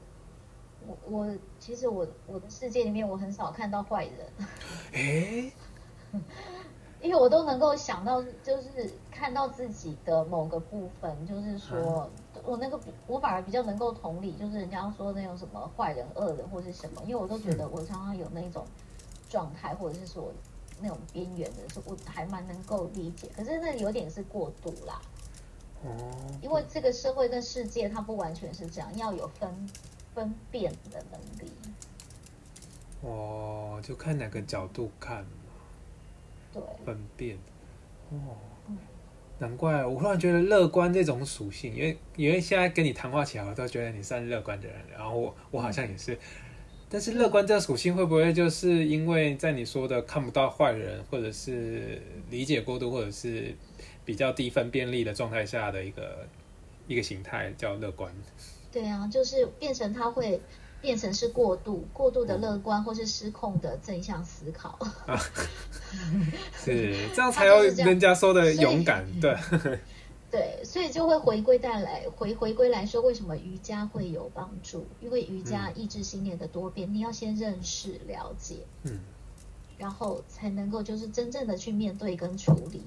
[0.87, 4.27] 我我其实我我的世界里面，我很少看到坏人。
[4.93, 5.51] 哎。
[6.99, 12.09] 因为我都能够想到，就是看到自己的某个部分，就是说
[12.43, 18.65] 我那个我反而比较能够同理，就是人家说那种什么坏人、恶人或是什么，因为我都觉得我常常有那种
[19.29, 20.33] 状态，或者是说
[20.81, 23.29] 那种边缘的，是我还蛮能够理解。
[23.37, 25.16] 可是那有点是过度啦，哦，
[26.41, 29.49] 因为这个社会跟世界它不完全是这样，要有分
[30.13, 31.51] 分辨的能力。
[33.01, 35.29] 哦，就看哪个角度看嘛。
[36.53, 36.61] 对。
[36.85, 37.37] 分辨
[38.09, 38.35] 哦，
[39.37, 46.17] 难怪我忽然觉得乐观这种属性，因为因为现在跟你谈话起来，我都觉得你算乐观的人，然后我我好像也是，
[46.89, 53.53] 但是乐观这个属性会不会就是因为在你说的看不到坏人，或者是理解过度，或者是
[54.07, 56.25] 比较低分辨率的状态下的一个
[56.87, 58.11] 一个形态叫乐观？
[58.71, 60.41] 对啊，就是变成它会。
[60.79, 64.77] 变成是过度、过度的乐观，或是失控的正向思考。
[66.55, 69.35] 是这样才有人家说的勇敢，对。
[70.29, 74.85] 对，所以就会回归带来回回归来说，为什么瑜伽会有帮助？
[75.01, 78.99] 因为瑜伽抑制心念的多变，你要先认识、了解，嗯，
[79.79, 82.83] 然后才能够就是真正的去面对跟处理。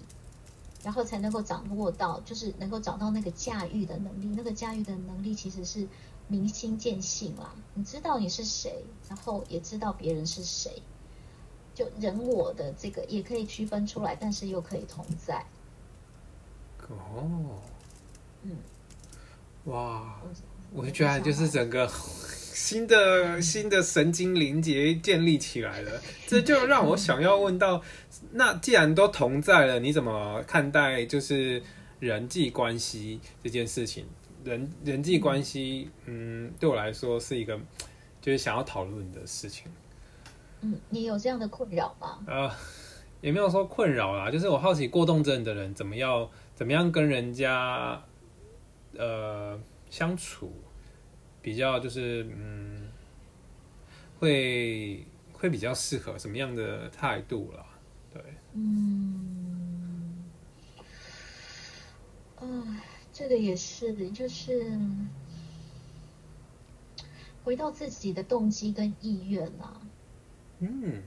[0.83, 4.27] 然后才能够掌握到，就是能够找到那个驾驭的能力。
[4.37, 5.87] 那个驾驭的能力其实是
[6.29, 10.83] 明心见性啦，你知道你是谁，然后也知道别人是谁，
[11.75, 15.45] 就人我的这个也可以区分出来，但是又可以同在。
[16.89, 17.59] 哦，
[18.43, 18.57] 嗯，
[19.65, 20.21] 哇，
[20.73, 21.89] 我就觉得就是整个
[22.55, 27.83] 新的新的神经连接建立起来了，这就让我想要问到。
[28.33, 31.63] 那既然都同在了，你怎么看待就是
[31.99, 34.05] 人际关系这件事情？
[34.45, 37.59] 人人际关系，嗯，对我来说是一个
[38.21, 39.67] 就是想要讨论的事情。
[40.61, 42.21] 嗯，你有这样的困扰吗？
[42.27, 42.51] 呃，
[43.21, 48.03] 也没有说困扰啦，就是我好奇过动症的人怎么样怎么样跟人家
[48.97, 49.59] 呃
[49.91, 50.53] 相处
[51.43, 52.89] 比较就是嗯
[54.19, 57.67] 会会比较适合什么样的态度了？
[58.13, 58.23] 对，
[58.55, 60.25] 嗯，
[62.37, 62.45] 啊，
[63.13, 64.71] 这个也是，就是
[67.45, 69.81] 回到自己的动机跟意愿啦。
[70.61, 71.03] 嗯。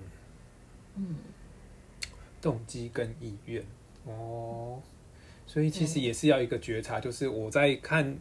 [0.95, 1.15] 嗯，
[2.39, 3.65] 动机跟意愿
[4.05, 4.79] 哦，
[5.47, 8.15] 所以其实也是要一个觉察，就是我在看，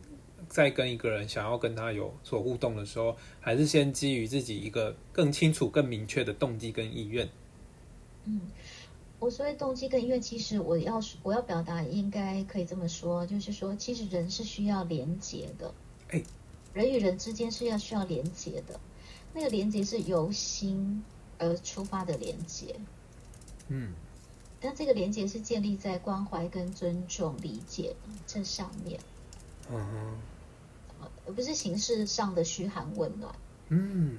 [0.49, 7.29] 在跟一个人想要跟他有所互动的时候，还是先基于自己一个更清楚、更明确的动机跟意愿。
[8.25, 8.41] 嗯。
[9.19, 15.73] 我所谓动机跟意愿，其实我要我要表达，应该可以这么说，就是说，其实人是需要连接的，
[16.09, 16.21] 哎，
[16.75, 18.81] 人与人之间是要需要连接的，
[19.33, 21.05] 那个连接是由心
[21.39, 22.75] 而出发的连接，
[23.69, 23.93] 嗯，
[24.61, 27.95] 但这个连接是建立在关怀跟尊重、理解
[28.27, 28.99] 这上面，
[29.71, 30.19] 嗯哼，
[31.33, 33.35] 而不是形式上的嘘寒问暖，
[33.71, 34.19] 嗯。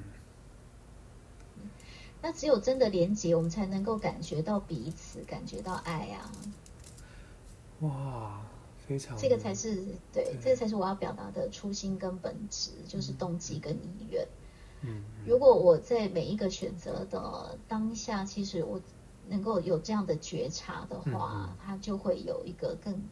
[2.24, 6.32] 那只有真的连接，我们才能够感觉到彼此，感觉到爱啊！
[7.82, 8.42] 哇，
[8.88, 14.28] 非常这个才是对，这个才是我要表达的初心跟本质，就是动机跟意愿。
[14.82, 18.82] 嗯，如果我在每一个选择的当下，其实我
[19.28, 23.04] 能够有这样的觉察的话，它就会有一个更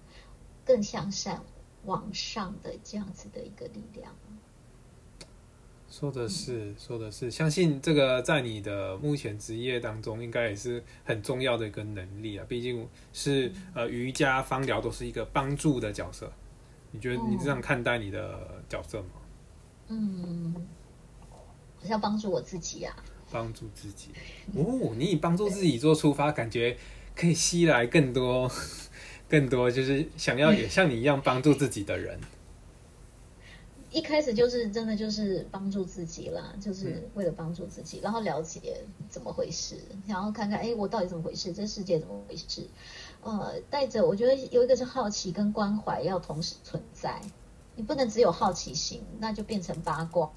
[0.65, 1.43] 更向善
[1.85, 4.13] 往上的这样子的一个力量。
[5.89, 12.45] 说的是，说的是，相信这个在你的目前职业当中，应该也是很重要的一个能力啊。
[12.47, 16.31] 毕竟是呃，瑜伽、芳疗都是一个帮助的角色。
[16.91, 19.07] 你觉得你这样看待你的角色吗？
[19.89, 20.55] 嗯，
[21.83, 22.95] 是要帮助我自己啊。
[23.29, 24.11] 帮助自己
[24.55, 26.77] 哦，你以帮助自己做出发，感觉
[27.13, 28.49] 可以吸来更多、
[29.31, 32.19] 更多，就是想要也像你一样帮助自己的人。
[33.91, 38.77] 一开始就是真的就是帮助自己啦，就是为了帮助自己，然后了解
[39.09, 39.75] 怎么回事，
[40.07, 42.65] 然后看看哎，我到底怎么回事，这世界怎么回事？
[43.21, 47.21] 呃，带着我觉得有一个是好奇跟关怀要同时存在，
[47.75, 50.31] 你不能只有好奇心，那就变成八卦，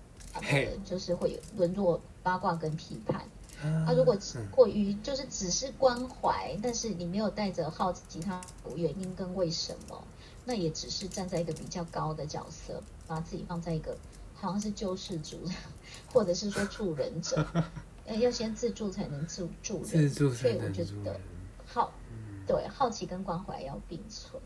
[0.85, 3.23] 就是会沦落八卦跟批判。
[3.65, 4.17] 啊，如果
[4.51, 8.41] 过于就是只是关怀，但是你没有带着好奇他
[8.77, 10.05] 原因跟为什么，
[10.45, 12.83] 那也只是站在一个比较高的角色。
[13.07, 13.95] 把自己放在一个
[14.35, 15.39] 好像是救世主，
[16.11, 17.47] 或者是说助人者，
[18.19, 21.21] 要先自助才能助助人，所以我觉得
[21.67, 21.93] 好，
[22.47, 24.43] 对，好奇跟关怀要并存。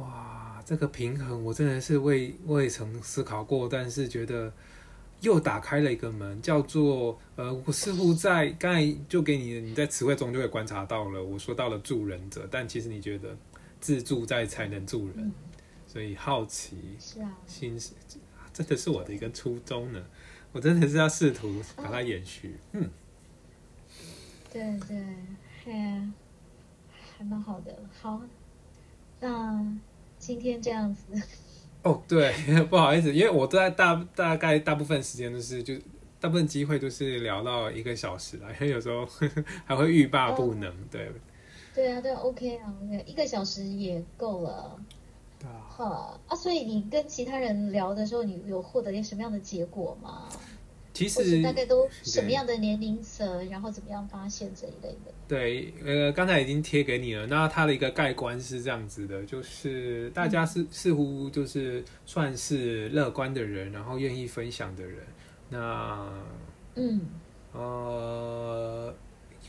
[0.00, 4.50] 哇，这个平衡我真的是未未曾思考过，但是觉得
[5.22, 13.36] 又打开了一个门，叫做呃，我似乎在刚才就给你你在词汇中就会观察到了，我说到了助人者，但其实你觉得
[13.80, 15.32] 自助在才能助人。
[15.86, 17.92] 所以好奇是啊，心是
[18.52, 20.04] 真的是我的一个初衷呢。
[20.50, 22.56] 我真的是要试图把它延续。
[22.72, 22.90] 嗯，
[24.52, 25.02] 对对，
[25.64, 26.12] 还
[27.16, 27.74] 还蛮好的。
[28.00, 28.20] 好，
[29.20, 29.64] 那
[30.18, 31.02] 今天这样子。
[31.82, 32.32] 哦，对，
[32.70, 35.74] 不好意思，因为我在大大概大部分时间都是就
[36.20, 39.06] 大部分机会都是聊到一个小时啦， 因为有时候
[39.66, 40.72] 还会欲罢不能。
[40.90, 41.10] 对，
[41.74, 44.78] 对啊，对，OK 啊，OK，一个小时也够了。
[45.68, 50.28] 哈啊，所以你跟其他人聊的时候，你有获得一些什么样的结果吗？
[50.92, 55.12] 其实大概都什么样的年龄层，然后怎么样发现这一类的？
[55.26, 57.26] 对，呃，刚才已经贴给你了。
[57.26, 64.98] 那它的一个概观是这样子的，就是大家是似乎就是算是乐观的人，然后愿意分享的人。
[65.48, 66.08] 那
[66.74, 67.00] 嗯
[67.52, 68.94] 呃，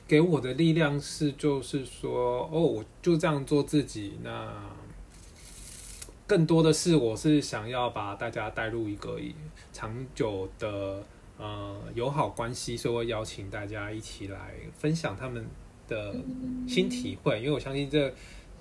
[0.07, 4.17] 给我的力量是就是说，哦，我就这样做自己。
[4.23, 4.53] 那
[6.25, 9.19] 更多的是，我是想要把大家带入一个
[9.71, 11.03] 长久的
[11.43, 15.45] 呃友好关系，所以我邀请大家一起来分享他们
[15.87, 16.15] 的的
[16.67, 18.13] 新体会，因为我相信这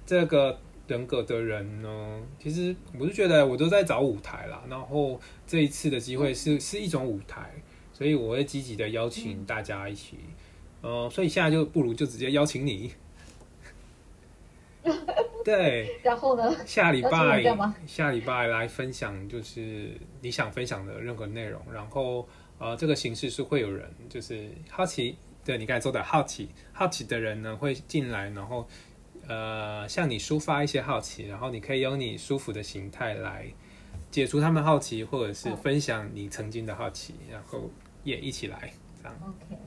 [0.05, 0.59] 这个
[0.89, 7.53] 人格的人呢，其实我是觉得我都在找舞台啦，然后这一次的机会是是一种舞台，
[7.93, 10.19] 所以我会积极的邀请大家一起，
[10.81, 12.93] 呃，所以现在就不如就直接邀请你。
[15.45, 16.55] 对，然后呢？
[16.67, 17.43] 下礼拜
[17.87, 21.61] 下礼拜来分享，就是你想分享的任何内容。
[21.73, 22.29] 然后，
[22.63, 28.69] 呃，这个形式是会有人，就是好奇，对你刚才说的好奇，好奇的人呢会进来，然后，
[29.27, 33.53] 呃，向你抒发一些好奇，然后你可以用你舒服的形态来
[34.13, 37.69] 解除他们好奇，或者是分享你曾经的好奇，然后
[38.05, 39.19] 也一起来这样。
[39.21, 39.61] OK。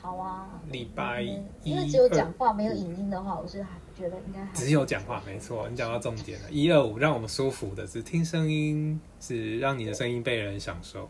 [0.00, 5.66] 好啊，礼拜一，因为只有讲话没有影音的话，我是还觉得应该只有讲话没错。
[5.70, 11.08] 你讲到重点了，一二五让我们舒服的是听声音，是让你的声音被人享受，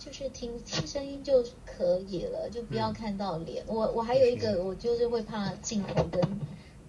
[0.00, 3.62] 就是听听声音就可以了，就不要看到脸。
[3.66, 6.40] 我我还有一个，我就是会怕镜头跟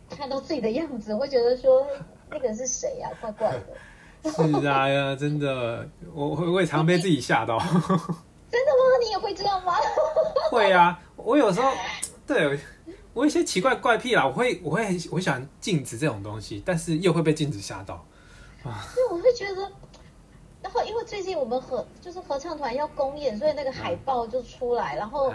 [0.09, 1.85] 看到自己的样子，会觉得说
[2.29, 4.31] 那个是谁呀，怪怪的。
[4.31, 7.59] 是啊呀，真的，我我也常被自己吓到。
[7.59, 7.67] 真
[8.65, 8.97] 的吗？
[9.03, 9.73] 你也会这样吗？
[10.49, 11.69] 会啊，我有时候
[12.25, 12.57] 对
[13.13, 18.05] 我有些奇怪怪癖啦，我会我会很我喜欢镜子这种东西，但是又会被镜子吓到
[18.63, 18.87] 啊。
[18.93, 19.90] 所以我会觉得，然
[20.73, 25.33] 后因为最近我们合就是合唱团要公演，所以那个海报就出来，然后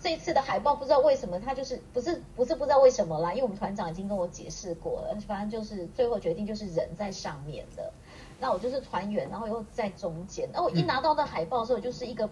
[0.00, 7.92] 这一次的海报不知道为什么他就是不是不是不知道为什么啦，因为我们团长已经跟我解释过了，反正就是最后决定就是人在上面的，
[8.38, 12.28] 那我就是团员，然后又在中间，那我一拿到那海报的时候，就是一个。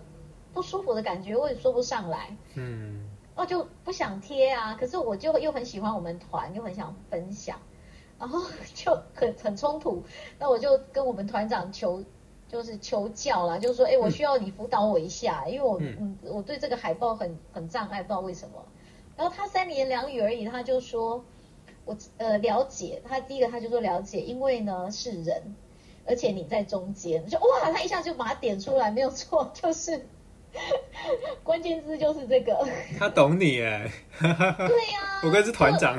[0.55, 7.59] 不舒服的感觉我也说不上来，嗯，哦就不想贴啊，可是我就又很喜欢我们团，又很想分享，
[8.18, 8.40] 然后
[8.74, 10.03] 就很很冲突，
[10.38, 12.03] 那我就跟我们团长求，
[12.49, 18.64] 就是求教啦，就是说，哎，我需要你辅导我一下，因为我嗯我对这个海报很很障碍，不知道为什么，
[19.16, 21.24] 然后他三言两语而已，他就说，
[21.84, 25.55] 我呃了解，他第一个他就说了解，因为呢是人，
[26.07, 30.07] 而且你在中间，就哇，他一下就把它点出来，没有错， 就是。
[31.42, 32.66] 关键字就是这个。
[32.99, 33.90] 他懂你哎。
[34.18, 35.20] 对呀。
[35.22, 35.94] 我哥是团长。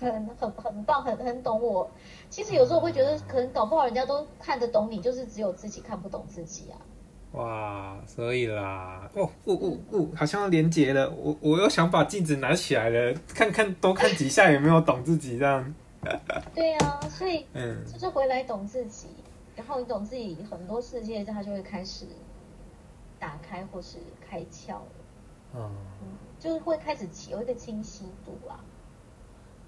[0.00, 1.90] 很很很棒，很很懂我。
[2.28, 6.78] 其实有时候我会觉得，可能搞不好人家都看得懂你，就是只有自己看不懂自己啊。
[7.32, 11.08] 哇，所以啦，哦，呜呜呜，好像连接了。
[11.10, 15.74] 我我又想把镜子拿起来了，看看多看几下有没有懂自己这样。
[16.54, 19.08] 对啊，所以 嗯，就是回来懂自己，
[19.54, 22.06] 然后你懂自己很多世界，它就会开始。
[23.18, 24.82] 打开或是开窍了，
[25.54, 25.70] 嗯，
[26.38, 28.64] 就是会开始有一个清晰度啊。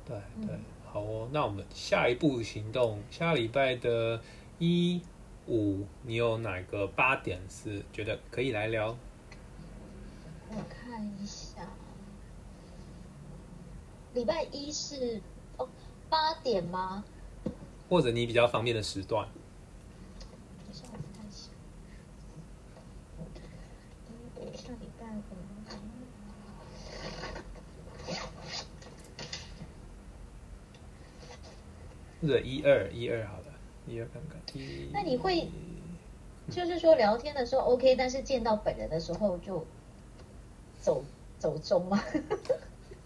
[0.07, 1.29] 对对，好哦。
[1.33, 4.21] 那我们下一步行动，下礼拜的
[4.59, 5.01] 一
[5.47, 8.97] 五，你有哪个八点是觉得可以来聊？
[10.51, 11.67] 我看一下，
[14.15, 15.21] 礼拜一是
[15.57, 15.69] 哦
[16.11, 17.05] 八点吗？
[17.89, 19.27] 或者你比较方便的时段？
[32.23, 33.47] 或者一二一二好了，
[33.87, 34.41] 一二看看。
[34.93, 35.51] 那你会
[36.49, 39.67] 就是说聊天的时候 OK，但是见到本人的时候就
[40.81, 41.05] 走
[41.39, 42.03] 走中吗？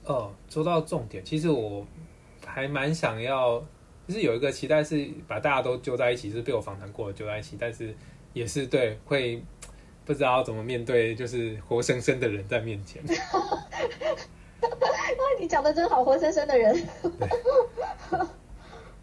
[0.05, 1.87] 哦，说到重点，其实我
[2.45, 3.59] 还蛮想要，
[4.07, 7.95] 就是有一个期待是把大家都揪在一起，是被我访谈过的揪在一起，但是
[8.33, 9.43] 也是对会
[10.05, 13.03] 不知道怎么面对，就是活生生的人在面前。
[15.39, 16.75] 你讲的真好，活生生的人。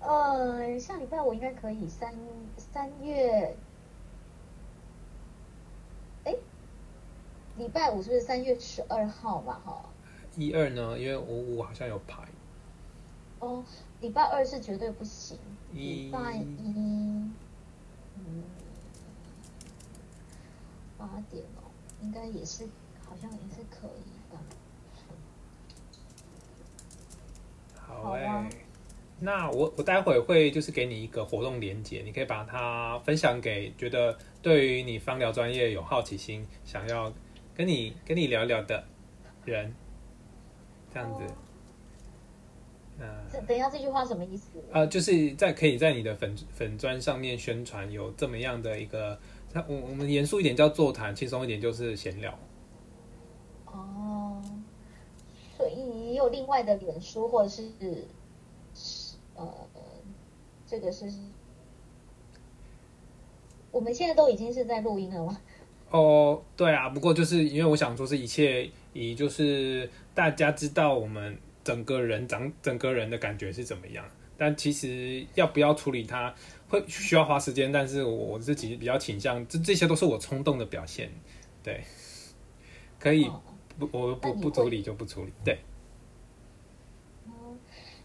[0.06, 2.14] 呃，下礼拜我应该可以三
[2.58, 3.56] 三月，
[6.26, 6.36] 哎，
[7.58, 9.62] 礼拜五是不是三月十二号嘛？
[9.66, 9.86] 哈，
[10.36, 11.00] 一二呢？
[11.00, 12.22] 因为我我好像有排。
[13.40, 13.64] 哦，
[14.02, 15.40] 礼拜二是绝对不行。
[15.72, 17.34] 礼拜一，
[18.18, 18.44] 嗯，
[20.98, 22.68] 八点哦，应该也是，
[23.08, 24.38] 好像也是可以的。
[27.80, 28.50] 好哎。
[29.24, 37.10] 那我我待会会就是给你一个活动连接，你可以把它分享给觉得对于你芳疗专业有好奇心，想要
[37.56, 38.84] 跟你跟你聊聊的
[39.46, 39.74] 人，
[40.94, 41.24] 这样子。
[43.00, 44.62] 呃，等一下这句话什么意思？
[44.74, 49.18] 呃，就是在可以在你的粉粉砖上面宣传有这么样的一个，
[49.54, 52.38] 那我我们严肃一点叫座谈，轻松一点就是闲聊。
[53.68, 54.44] 哦，
[55.56, 57.72] 所以也有另外的脸书或者是？
[59.36, 59.52] 呃，
[60.66, 61.12] 这个是，
[63.72, 65.38] 我们现在都已经是在录音了吗？
[65.90, 74.04] 哦，对啊，不过就是因为我想说，是一切以就是大家知道我们整个人长整个人的感觉是怎么样。
[74.36, 76.34] 但其实要不要处理它，
[76.68, 77.72] 会需要花时间。
[77.72, 81.12] 但是我自己比较倾向，这这些都是我冲动的表现。
[81.62, 81.84] 对，
[83.00, 83.30] 可以
[83.78, 85.32] 不，我不不处理就不处理。
[85.46, 85.60] 对。
[87.28, 87.56] 哦，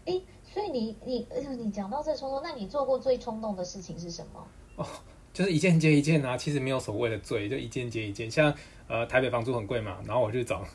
[0.05, 0.21] 哎，
[0.59, 1.25] 所以你你
[1.57, 4.45] 你讲到这冲动，那你做过最冲动的事情是什么？
[4.75, 4.85] 哦，
[5.31, 6.35] 就是一件接一件啊。
[6.35, 8.29] 其实没有所谓的罪，就一件接一件。
[8.29, 8.53] 像
[8.89, 10.65] 呃，台北房租很贵嘛，然后我就找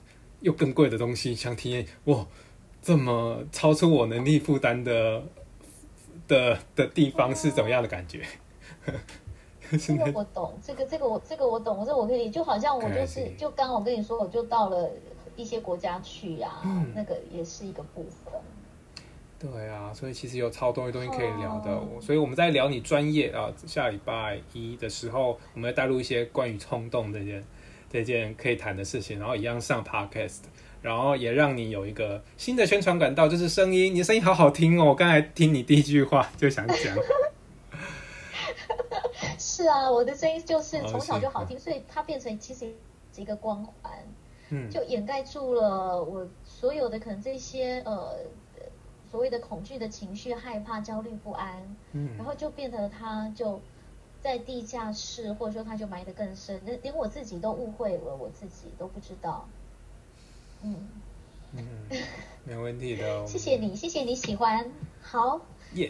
[0.40, 2.26] 又更贵的东西，想体验哇，
[2.80, 5.22] 这么超出我能力负担的。
[6.26, 8.24] 的的地方是怎么样的感觉？
[9.78, 14.90] 这个我懂，这个这个我这个我懂，这我可以，就好像我就是就刚我跟你说，我就到了
[15.36, 16.62] 一些国家去呀，
[16.94, 18.32] 那个也是一个部分。
[19.52, 27.44] 对啊，所以其实有超多的东西可以聊的，所以我们在聊你专业啊，下礼拜一的时候，我们要带入一些关于冲动这件
[27.90, 30.40] 这件可以谈的事情，然后一样上 podcast。
[30.80, 34.84] 然后也让你有一个新的宣传管道，就是声音，你的声音好好听哦！
[34.84, 36.76] 我刚才听你第一句话就想讲，
[39.40, 42.70] 是啊，我的声音就是从小就好听，所以它变成其实
[43.14, 43.92] 是一个光环，
[44.50, 48.18] 嗯，就掩盖住了我所有的可能这些呃
[49.14, 51.62] 所谓的恐惧的情绪、害怕、焦虑、不安，
[51.92, 53.60] 嗯，然后就变得他就
[54.20, 59.48] 在地下室，或者说他就埋得更深，那连我自己都误会了，我自己都不知道。
[60.64, 60.88] 嗯
[61.56, 61.64] 嗯，
[62.42, 63.24] 没问题的。
[63.24, 64.68] 谢谢你，谢谢你喜欢。
[65.00, 65.40] 好，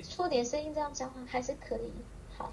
[0.07, 1.91] 出点声音这样讲话还是可以。
[2.37, 2.53] 好，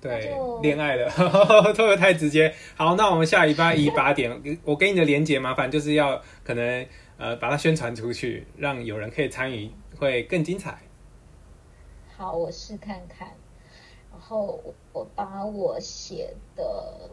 [0.00, 2.54] 对，恋爱了，会不会太直接？
[2.76, 6.86] 好，那我们下礼拜一八 点，我给你的连接，麻烦就是要可能
[7.16, 9.68] 呃把它宣传出去，让有人可以参与，
[9.98, 10.78] 会更精彩。
[12.16, 13.28] 好，我试看看，
[14.10, 14.60] 然后
[14.92, 17.10] 我把我写的。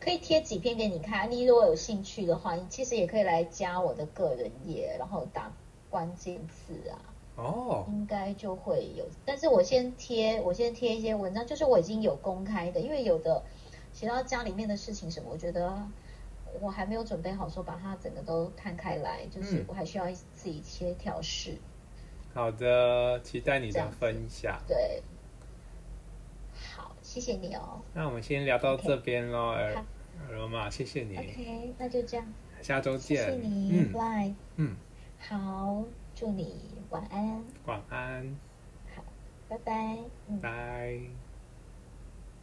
[0.00, 5.50] 可以贴几篇给你看，你如果有兴趣的话，你其实也可以来加我的个人页，然后打
[5.88, 7.00] 关键字啊，
[7.36, 9.06] 哦，应该就会有。
[9.24, 13.42] 但是我先贴，我先贴一些文章，就是我已经有公开的，因为有的
[13.94, 15.88] 写到家里面的事情什么，我觉得
[16.60, 21.56] 我还没有准备好说把它整个都摊开来，就是我还需要自己一些调试。
[22.34, 24.60] 好的，期待你的分享。
[24.66, 25.00] 对，
[26.74, 27.80] 好，谢谢你哦。
[27.94, 29.54] 那我们先聊到这边喽。
[30.32, 31.16] 罗马，谢谢你。
[31.16, 32.26] OK，那就这样。
[32.60, 33.24] 下周见。
[33.24, 34.34] 谢谢你，Bye。
[34.56, 34.74] 嗯，
[35.18, 36.56] 好，祝你
[36.90, 37.44] 晚安。
[37.66, 38.36] 晚安。
[38.96, 39.04] 好，
[39.48, 39.98] 拜拜。
[40.42, 41.23] 拜。